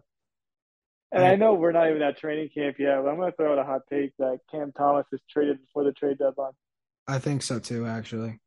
And 1.11 1.23
I 1.23 1.35
know 1.35 1.53
we're 1.53 1.71
not 1.71 1.89
even 1.89 2.01
at 2.01 2.17
training 2.17 2.49
camp 2.53 2.77
yet, 2.79 3.01
but 3.01 3.09
I'm 3.09 3.17
going 3.17 3.31
to 3.31 3.35
throw 3.35 3.53
out 3.53 3.59
a 3.59 3.63
hot 3.63 3.81
take 3.89 4.11
that 4.19 4.39
Cam 4.51 4.71
Thomas 4.71 5.05
is 5.11 5.21
traded 5.29 5.59
before 5.59 5.83
the 5.83 5.93
trade 5.93 6.19
deadline. 6.19 6.51
I 7.07 7.19
think 7.19 7.41
so 7.41 7.59
too, 7.59 7.85
actually. 7.85 8.39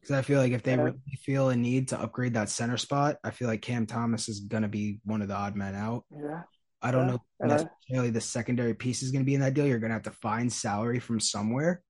Because 0.00 0.16
I 0.16 0.22
feel 0.22 0.40
like 0.40 0.52
if 0.52 0.62
they 0.62 0.74
yeah. 0.74 0.82
really 0.82 1.18
feel 1.24 1.50
a 1.50 1.56
need 1.56 1.88
to 1.88 2.00
upgrade 2.00 2.34
that 2.34 2.48
center 2.48 2.76
spot, 2.76 3.16
I 3.24 3.30
feel 3.30 3.48
like 3.48 3.62
Cam 3.62 3.86
Thomas 3.86 4.28
is 4.28 4.40
going 4.40 4.62
to 4.62 4.68
be 4.68 5.00
one 5.04 5.20
of 5.22 5.28
the 5.28 5.34
odd 5.34 5.56
men 5.56 5.74
out. 5.74 6.04
Yeah. 6.10 6.42
I 6.82 6.90
don't 6.90 7.06
yeah. 7.06 7.12
know 7.12 7.20
necessarily 7.40 8.08
I... 8.08 8.12
the 8.12 8.20
secondary 8.20 8.74
piece 8.74 9.02
is 9.02 9.10
going 9.10 9.22
to 9.22 9.26
be 9.26 9.34
in 9.34 9.40
that 9.40 9.54
deal. 9.54 9.66
You're 9.66 9.78
going 9.78 9.90
to 9.90 9.94
have 9.94 10.02
to 10.04 10.10
find 10.10 10.52
salary 10.52 10.98
from 10.98 11.20
somewhere 11.20 11.82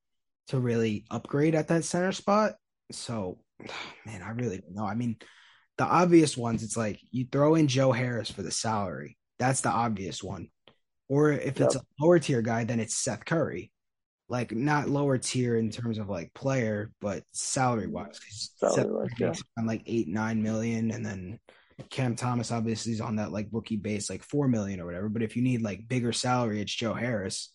to 0.49 0.61
really 0.61 1.05
upgrade 1.11 1.55
at 1.55 1.69
that 1.69 1.85
center 1.85 2.13
spot. 2.13 2.55
So, 2.93 3.39
man, 4.07 4.23
I 4.23 4.31
really 4.31 4.59
don't 4.59 4.75
know. 4.75 4.87
I 4.87 4.95
mean, 4.95 5.17
the 5.79 5.85
obvious 5.85 6.37
ones, 6.37 6.63
it's 6.63 6.77
like 6.77 7.01
you 7.11 7.27
throw 7.31 7.55
in 7.55 7.69
Joe 7.69 7.93
Harris 7.93 8.31
for 8.31 8.43
the 8.43 8.51
salary. 8.51 9.17
That's 9.39 9.61
the 9.61 9.71
obvious 9.71 10.23
one. 10.23 10.49
Or 11.09 11.31
if 11.33 11.59
yep. 11.59 11.67
it's 11.67 11.77
a 11.77 11.83
lower 12.01 12.19
tier 12.19 12.43
guy, 12.43 12.65
then 12.65 12.81
it's 12.81 12.97
Seth 12.97 13.25
Curry. 13.25 13.71
Like 14.29 14.53
not 14.53 14.89
lower 14.89 15.19
tier 15.19 15.57
in 15.57 15.71
terms 15.71 15.99
of 15.99 16.09
like 16.09 16.35
player, 16.35 16.91
but 17.01 17.23
salary 17.33 17.87
wise. 17.87 18.19
Salary 18.57 19.09
yeah. 19.19 19.33
on 19.57 19.67
like 19.67 19.83
eight, 19.87 20.09
nine 20.09 20.43
million, 20.43 20.91
and 20.91 21.07
then 21.07 21.39
Cam 21.91 22.17
Thomas 22.17 22.51
obviously 22.51 22.93
is 22.93 23.01
on 23.01 23.17
that 23.17 23.33
like 23.33 23.49
rookie 23.53 23.77
base, 23.77 24.09
like 24.09 24.23
four 24.23 24.49
million 24.49 24.81
or 24.81 24.87
whatever. 24.87 25.09
But 25.09 25.23
if 25.23 25.37
you 25.37 25.43
need 25.43 25.63
like 25.63 25.89
bigger 25.89 26.13
salary, 26.13 26.61
it's 26.61 26.75
Joe 26.75 26.95
Harris. 26.95 27.53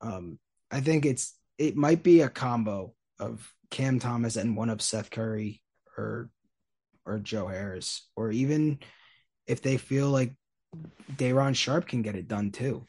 Um, 0.00 0.38
I 0.70 0.80
think 0.80 1.04
it's 1.04 1.34
it 1.58 1.76
might 1.76 2.02
be 2.02 2.22
a 2.22 2.28
combo 2.28 2.94
of 3.18 3.52
Cam 3.70 3.98
Thomas 3.98 4.36
and 4.36 4.56
one 4.56 4.70
of 4.70 4.80
Seth 4.80 5.10
Curry 5.10 5.60
or 5.96 6.30
or 7.04 7.18
Joe 7.18 7.46
Harris, 7.46 8.08
or 8.16 8.30
even 8.30 8.78
if 9.46 9.60
they 9.60 9.76
feel 9.76 10.08
like 10.08 10.32
Day'Ron 11.16 11.54
Sharpe 11.54 11.86
can 11.86 12.02
get 12.02 12.16
it 12.16 12.28
done 12.28 12.50
too. 12.50 12.86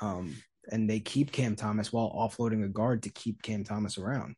Um, 0.00 0.36
and 0.70 0.88
they 0.88 1.00
keep 1.00 1.32
Cam 1.32 1.56
Thomas 1.56 1.92
while 1.92 2.12
offloading 2.12 2.64
a 2.64 2.68
guard 2.68 3.04
to 3.04 3.10
keep 3.10 3.42
Cam 3.42 3.64
Thomas 3.64 3.98
around. 3.98 4.34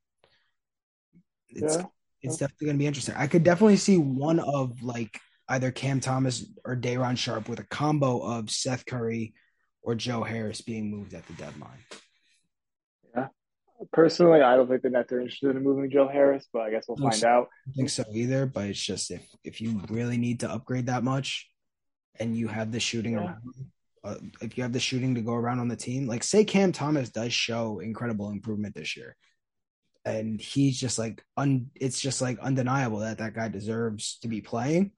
It's 1.51 1.77
yeah. 1.77 1.85
It's 2.25 2.37
definitely 2.39 2.67
gonna 2.69 2.79
be 2.79 2.87
interesting. 2.87 3.15
I 3.17 3.27
could 3.27 3.43
definitely 3.45 3.77
see 3.77 3.99
one 3.99 4.39
of 4.41 4.83
like 4.83 5.19
either 5.49 5.71
Cam 5.71 6.01
Thomas 6.01 6.47
or 6.65 6.75
Day'Ron 6.75 7.17
Sharpe 7.17 7.49
with 7.49 7.61
a 7.61 7.65
combo 7.65 8.21
of 8.21 8.51
Seth 8.51 8.87
Curry 8.87 9.35
or 9.83 9.95
Joe 9.95 10.23
Harris 10.23 10.63
being 10.63 10.91
moved 10.91 11.13
at 11.13 11.27
the 11.27 11.35
deadline 11.35 11.85
Yeah. 13.15 13.29
personally, 13.93 14.41
I 14.41 14.57
don't 14.57 14.69
think 14.69 14.81
the 14.83 14.89
Nets 14.89 15.13
are 15.13 15.21
interested 15.21 15.55
in 15.55 15.63
moving 15.63 15.91
Joe 15.91 16.09
Harris, 16.09 16.49
but 16.51 16.63
I 16.63 16.71
guess 16.71 16.87
we'll 16.89 16.97
find 16.97 17.25
out. 17.25 17.49
I 17.69 17.73
think 17.77 17.91
so 17.91 18.05
either, 18.13 18.47
but 18.47 18.69
it's 18.69 18.83
just 18.83 19.11
if 19.11 19.27
if 19.45 19.61
you 19.61 19.83
really 19.91 20.17
need 20.17 20.41
to 20.41 20.51
upgrade 20.51 20.87
that 20.87 21.05
much, 21.05 21.51
and 22.19 22.37
you 22.37 22.49
have 22.49 22.73
the 22.73 22.81
shooting 22.81 23.13
yeah. 23.13 23.21
around, 23.21 23.43
uh, 24.05 24.17
if 24.41 24.57
you 24.57 24.63
have 24.63 24.73
the 24.73 24.81
shooting 24.81 25.15
to 25.15 25.21
go 25.21 25.35
around 25.35 25.59
on 25.59 25.69
the 25.69 25.77
team, 25.77 26.07
like 26.07 26.23
say 26.23 26.45
Cam 26.45 26.73
Thomas 26.73 27.11
does 27.11 27.33
show 27.33 27.81
incredible 27.81 28.31
improvement 28.31 28.75
this 28.75 28.97
year, 28.97 29.17
and 30.05 30.41
he's 30.41 30.79
just 30.79 30.99
like 30.99 31.25
un, 31.37 31.71
it's 31.75 32.01
just 32.01 32.21
like 32.21 32.39
undeniable 32.39 32.99
that 32.99 33.19
that 33.19 33.35
guy 33.35 33.49
deserves 33.49 34.19
to 34.23 34.29
be 34.29 34.41
playing, 34.41 34.93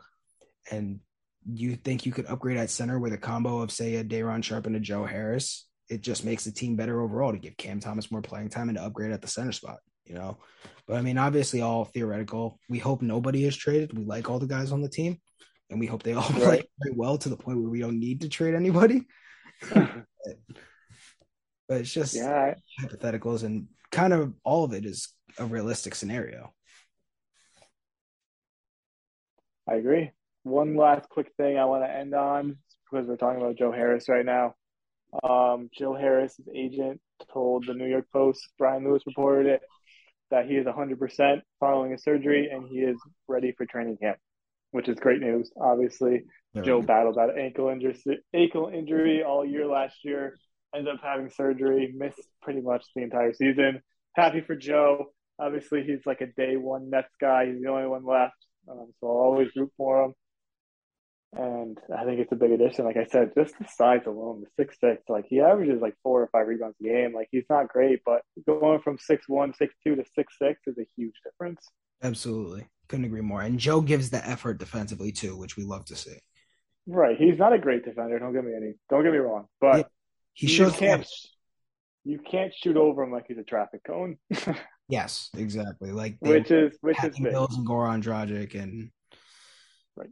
and 0.70 1.00
you 1.48 1.76
think 1.76 2.06
you 2.06 2.12
could 2.12 2.26
upgrade 2.26 2.56
at 2.56 2.70
center 2.70 2.98
with 2.98 3.12
a 3.12 3.18
combo 3.18 3.60
of 3.60 3.70
say 3.70 3.96
a 3.96 4.04
Day'Ron 4.04 4.42
Sharpe 4.42 4.66
and 4.66 4.76
a 4.76 4.80
Joe 4.80 5.04
Harris 5.04 5.66
it 5.88 6.00
just 6.00 6.24
makes 6.24 6.44
the 6.44 6.52
team 6.52 6.76
better 6.76 7.00
overall 7.00 7.32
to 7.32 7.38
give 7.38 7.56
Cam 7.56 7.80
Thomas 7.80 8.10
more 8.10 8.22
playing 8.22 8.48
time 8.48 8.68
and 8.68 8.78
to 8.78 8.84
upgrade 8.84 9.12
at 9.12 9.22
the 9.22 9.28
center 9.28 9.52
spot, 9.52 9.78
you 10.04 10.14
know. 10.14 10.38
But 10.86 10.96
I 10.96 11.02
mean, 11.02 11.18
obviously, 11.18 11.60
all 11.62 11.84
theoretical. 11.84 12.58
We 12.68 12.78
hope 12.78 13.02
nobody 13.02 13.44
is 13.44 13.56
traded. 13.56 13.96
We 13.96 14.04
like 14.04 14.28
all 14.28 14.38
the 14.38 14.46
guys 14.46 14.72
on 14.72 14.82
the 14.82 14.88
team, 14.88 15.20
and 15.70 15.80
we 15.80 15.86
hope 15.86 16.02
they 16.02 16.14
all 16.14 16.22
right. 16.30 16.42
play 16.42 16.68
very 16.82 16.94
well 16.96 17.18
to 17.18 17.28
the 17.28 17.36
point 17.36 17.58
where 17.58 17.70
we 17.70 17.80
don't 17.80 18.00
need 18.00 18.22
to 18.22 18.28
trade 18.28 18.54
anybody. 18.54 19.02
but, 19.72 19.90
but 21.68 21.80
it's 21.80 21.92
just 21.92 22.14
yeah. 22.14 22.54
hypotheticals, 22.80 23.44
and 23.44 23.68
kind 23.90 24.12
of 24.12 24.34
all 24.44 24.64
of 24.64 24.72
it 24.72 24.84
is 24.84 25.08
a 25.38 25.44
realistic 25.44 25.94
scenario. 25.94 26.52
I 29.68 29.74
agree. 29.74 30.10
One 30.44 30.76
last 30.76 31.08
quick 31.08 31.32
thing 31.36 31.58
I 31.58 31.64
want 31.64 31.84
to 31.84 31.90
end 31.90 32.14
on 32.14 32.58
because 32.90 33.08
we're 33.08 33.16
talking 33.16 33.40
about 33.40 33.56
Joe 33.56 33.72
Harris 33.72 34.08
right 34.08 34.24
now. 34.24 34.54
Um, 35.24 35.70
Joe 35.76 35.94
Harris's 35.94 36.46
agent 36.54 37.00
told 37.32 37.66
the 37.66 37.74
New 37.74 37.86
York 37.86 38.06
Post, 38.12 38.48
Brian 38.58 38.84
Lewis 38.84 39.02
reported 39.06 39.46
it, 39.46 39.62
that 40.30 40.46
he 40.46 40.54
is 40.54 40.66
100% 40.66 41.40
following 41.58 41.92
his 41.92 42.02
surgery 42.02 42.48
and 42.52 42.68
he 42.68 42.78
is 42.78 42.96
ready 43.28 43.52
for 43.56 43.66
training 43.66 43.96
camp, 43.96 44.18
which 44.70 44.88
is 44.88 44.98
great 44.98 45.20
news. 45.20 45.50
Obviously. 45.60 46.22
Joe 46.64 46.80
battled 46.80 47.16
that 47.16 47.36
ankle 47.38 47.68
injury, 47.68 47.94
ankle 48.32 48.70
injury 48.72 49.22
all 49.22 49.44
year 49.44 49.66
last 49.66 49.96
year, 50.04 50.38
ended 50.76 50.94
up 50.94 51.00
having 51.02 51.30
surgery, 51.30 51.92
missed 51.96 52.20
pretty 52.42 52.60
much 52.60 52.84
the 52.94 53.02
entire 53.02 53.32
season. 53.32 53.82
Happy 54.14 54.40
for 54.40 54.56
Joe. 54.56 55.06
Obviously, 55.38 55.82
he's 55.84 56.06
like 56.06 56.20
a 56.20 56.26
day 56.26 56.56
one 56.56 56.90
Nets 56.90 57.12
guy. 57.20 57.46
He's 57.46 57.60
the 57.60 57.68
only 57.68 57.86
one 57.86 58.04
left, 58.04 58.36
um, 58.70 58.92
so 59.00 59.06
I'll 59.06 59.24
always 59.24 59.48
root 59.54 59.72
for 59.76 60.04
him. 60.04 60.14
And 61.34 61.78
I 61.94 62.04
think 62.04 62.20
it's 62.20 62.32
a 62.32 62.36
big 62.36 62.52
addition. 62.52 62.86
Like 62.86 62.96
I 62.96 63.04
said, 63.04 63.32
just 63.36 63.58
the 63.58 63.66
size 63.68 64.00
alone, 64.06 64.42
the 64.42 64.62
six 64.62 64.76
six, 64.80 65.02
like 65.08 65.26
he 65.28 65.40
averages 65.40 65.82
like 65.82 65.94
four 66.02 66.22
or 66.22 66.28
five 66.28 66.46
rebounds 66.46 66.76
a 66.80 66.84
game. 66.84 67.12
Like 67.14 67.28
he's 67.30 67.44
not 67.50 67.68
great, 67.68 68.00
but 68.06 68.22
going 68.46 68.80
from 68.80 68.96
six 68.98 69.28
one, 69.28 69.52
six 69.52 69.74
two 69.84 69.96
to 69.96 70.04
six 70.14 70.34
six 70.40 70.60
is 70.66 70.78
a 70.78 70.86
huge 70.96 71.14
difference. 71.24 71.68
Absolutely. 72.02 72.68
Couldn't 72.88 73.04
agree 73.04 73.20
more. 73.20 73.42
And 73.42 73.58
Joe 73.58 73.80
gives 73.82 74.08
the 74.10 74.26
effort 74.26 74.58
defensively 74.58 75.12
too, 75.12 75.36
which 75.36 75.56
we 75.56 75.64
love 75.64 75.84
to 75.86 75.96
see. 75.96 76.16
Right. 76.86 77.16
He's 77.18 77.38
not 77.38 77.52
a 77.52 77.58
great 77.58 77.84
defender, 77.84 78.18
don't 78.18 78.32
get 78.32 78.44
me 78.44 78.52
any 78.56 78.74
don't 78.88 79.02
get 79.02 79.12
me 79.12 79.18
wrong. 79.18 79.46
But 79.60 79.90
he 80.36 80.46
shows 80.46 80.76
can't 80.76 81.08
you 82.04 82.18
can't 82.18 82.52
shoot 82.54 82.76
over 82.76 83.02
him 83.02 83.10
like 83.10 83.24
he's 83.26 83.38
a 83.38 83.42
traffic 83.42 83.82
cone. 83.84 84.18
yes, 84.88 85.30
exactly. 85.36 85.90
Like 85.90 86.18
which 86.20 86.50
is 86.50 86.76
which 86.82 87.02
is. 87.02 87.18
Bills 87.18 87.56
and 87.56 87.66
Goran 87.66 88.02
Dragic 88.02 88.54
and 88.54 88.90
right. 89.96 90.10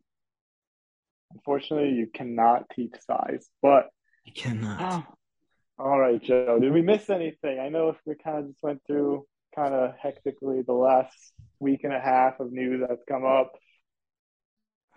Unfortunately, 1.33 1.91
you 1.91 2.09
cannot 2.13 2.65
teach 2.75 2.95
size, 3.07 3.49
but 3.63 3.91
you 4.25 4.33
cannot. 4.33 5.07
all 5.79 5.99
right, 5.99 6.21
Joe. 6.21 6.59
Did 6.59 6.73
we 6.73 6.83
miss 6.83 7.11
anything? 7.11 7.61
I 7.61 7.69
know 7.69 7.91
if 7.91 7.97
we 8.07 8.15
kind 8.15 8.39
of 8.39 8.49
just 8.49 8.63
went 8.63 8.81
through 8.87 9.27
kind 9.55 9.75
of 9.75 9.93
hectically 10.01 10.63
the 10.63 10.73
last 10.73 11.15
week 11.61 11.85
and 11.85 11.93
a 11.93 12.01
half 12.01 12.41
of 12.41 12.51
news 12.51 12.83
that's 12.89 13.05
come 13.07 13.27
up. 13.27 13.53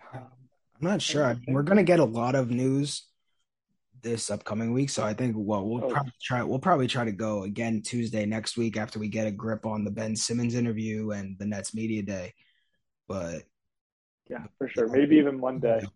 I'm 0.14 0.22
not 0.80 1.02
sure. 1.02 1.24
I 1.24 1.34
mean, 1.34 1.54
we're 1.54 1.62
gonna 1.64 1.82
get 1.82 2.00
a 2.00 2.04
lot 2.04 2.34
of 2.34 2.50
news 2.50 3.04
this 4.02 4.30
upcoming 4.30 4.72
week, 4.72 4.90
so 4.90 5.04
I 5.04 5.14
think 5.14 5.34
well 5.36 5.66
we'll 5.68 5.84
Oh. 5.84 5.88
probably 5.90 6.12
try 6.22 6.42
we'll 6.42 6.58
probably 6.58 6.86
try 6.86 7.04
to 7.04 7.12
go 7.12 7.42
again 7.44 7.82
Tuesday 7.82 8.26
next 8.26 8.56
week 8.56 8.76
after 8.76 8.98
we 8.98 9.08
get 9.08 9.26
a 9.26 9.30
grip 9.30 9.66
on 9.66 9.84
the 9.84 9.90
Ben 9.90 10.16
Simmons 10.16 10.54
interview 10.54 11.10
and 11.10 11.38
the 11.38 11.46
Nets 11.46 11.74
media 11.74 12.02
day. 12.02 12.34
But 13.06 13.42
Yeah, 14.28 14.44
for 14.58 14.68
sure. 14.68 14.88
Maybe 14.88 15.16
even 15.16 15.40
Monday 15.40 15.86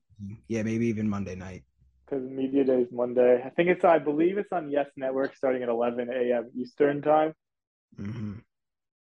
yeah, 0.48 0.62
maybe 0.62 0.86
even 0.86 1.08
Monday 1.08 1.34
night. 1.34 1.64
because 2.06 2.22
media 2.28 2.64
day 2.64 2.82
is 2.82 2.92
Monday. 2.92 3.42
I 3.44 3.50
think 3.50 3.68
it's 3.68 3.84
I 3.84 3.98
believe 3.98 4.38
it's 4.38 4.52
on 4.52 4.70
Yes 4.70 4.88
Network 4.96 5.34
starting 5.34 5.62
at 5.62 5.68
11 5.68 6.08
a.m. 6.10 6.50
Eastern 6.54 7.02
time. 7.02 7.34
hmm 7.96 8.34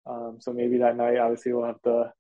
Um, 0.07 0.39
so 0.41 0.53
maybe 0.53 0.79
that 0.79 0.97
night, 0.97 1.19
obviously, 1.19 1.53
we'll 1.53 1.67
have 1.67 1.81
the 1.85 2.13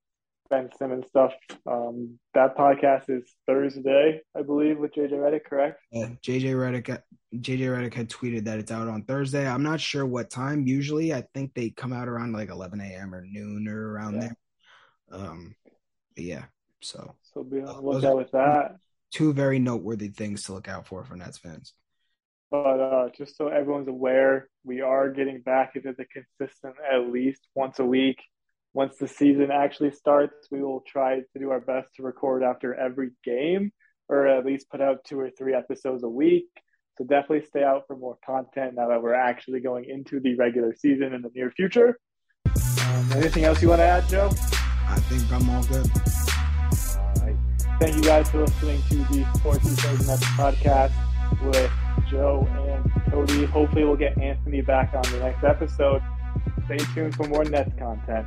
Ben 0.50 0.68
Simmons 0.78 1.06
stuff. 1.08 1.32
Um, 1.66 2.18
that 2.34 2.56
podcast 2.56 3.04
is 3.08 3.34
Thursday, 3.46 4.20
I 4.36 4.42
believe, 4.42 4.78
with 4.78 4.94
JJ 4.94 5.12
Redick, 5.12 5.44
correct? 5.44 5.80
Yeah, 5.90 6.08
JJ 6.22 6.52
Redick 6.54 7.00
JJ 7.36 7.60
Redick 7.60 7.94
had 7.94 8.08
tweeted 8.10 8.44
that 8.44 8.58
it's 8.58 8.70
out 8.70 8.86
on 8.88 9.02
Thursday. 9.04 9.46
I'm 9.46 9.62
not 9.62 9.80
sure 9.80 10.04
what 10.06 10.30
time. 10.30 10.66
Usually, 10.66 11.12
I 11.14 11.22
think 11.34 11.54
they 11.54 11.70
come 11.70 11.92
out 11.92 12.08
around 12.08 12.32
like 12.32 12.50
11 12.50 12.80
a.m. 12.80 13.14
or 13.14 13.24
noon 13.24 13.66
or 13.68 13.92
around 13.92 14.14
Yeah. 14.14 14.20
there. 14.20 14.36
Um, 15.20 15.54
but 16.14 16.24
yeah. 16.24 16.44
So 16.82 17.14
So 17.22 17.42
be 17.42 17.60
on 17.60 17.66
the 17.66 17.80
lookout 17.80 18.16
with 18.16 18.30
that. 18.32 18.76
two 19.10 19.32
very 19.32 19.58
noteworthy 19.58 20.08
things 20.08 20.42
to 20.44 20.52
look 20.52 20.68
out 20.68 20.86
for 20.86 21.04
for 21.04 21.16
Nets 21.16 21.38
fans. 21.38 21.72
But 22.50 22.78
uh, 22.78 23.08
just 23.16 23.36
so 23.36 23.48
everyone's 23.48 23.88
aware, 23.88 24.48
we 24.62 24.80
are 24.82 25.10
getting 25.10 25.40
back 25.40 25.72
into 25.74 25.92
the 25.96 26.04
consistent 26.04 26.74
at 26.92 27.10
least 27.10 27.48
once 27.54 27.78
a 27.80 27.84
week. 27.84 28.18
Once 28.74 28.96
the 28.96 29.06
season 29.06 29.50
actually 29.52 29.92
starts, 29.92 30.48
we 30.50 30.60
will 30.60 30.82
try 30.84 31.20
to 31.20 31.38
do 31.38 31.50
our 31.52 31.60
best 31.60 31.88
to 31.94 32.02
record 32.02 32.42
after 32.42 32.74
every 32.74 33.10
game 33.24 33.70
or 34.08 34.26
at 34.26 34.44
least 34.44 34.68
put 34.68 34.80
out 34.80 34.98
two 35.06 35.18
or 35.18 35.30
three 35.30 35.54
episodes 35.54 36.02
a 36.02 36.08
week. 36.08 36.48
So 36.98 37.04
definitely 37.04 37.46
stay 37.46 37.62
out 37.62 37.84
for 37.86 37.96
more 37.96 38.18
content 38.26 38.74
now 38.74 38.88
that 38.88 39.00
we're 39.00 39.14
actually 39.14 39.60
going 39.60 39.84
into 39.88 40.20
the 40.20 40.34
regular 40.36 40.74
season 40.74 41.12
in 41.12 41.22
the 41.22 41.30
near 41.34 41.50
future. 41.52 41.98
Um, 42.46 43.12
anything 43.14 43.44
else 43.44 43.62
you 43.62 43.68
want 43.68 43.78
to 43.78 43.84
add, 43.84 44.08
Joe? 44.08 44.30
I 44.88 44.98
think 45.08 45.32
I'm 45.32 45.48
all 45.50 45.62
good. 45.64 45.88
All 46.96 47.26
right. 47.26 47.36
Thank 47.80 47.96
you 47.96 48.02
guys 48.02 48.28
for 48.28 48.40
listening 48.40 48.82
to 48.90 48.96
the 48.96 49.26
Sports 49.36 49.64
Nets 49.64 50.24
podcast 50.36 50.92
with 51.44 51.70
Joe 52.08 52.46
and 52.68 53.12
Cody. 53.12 53.44
Hopefully, 53.46 53.84
we'll 53.84 53.96
get 53.96 54.18
Anthony 54.18 54.60
back 54.60 54.94
on 54.94 55.02
the 55.12 55.18
next 55.18 55.42
episode. 55.42 56.02
Stay 56.66 56.78
tuned 56.94 57.14
for 57.14 57.26
more 57.26 57.44
Nets 57.44 57.72
content. 57.78 58.26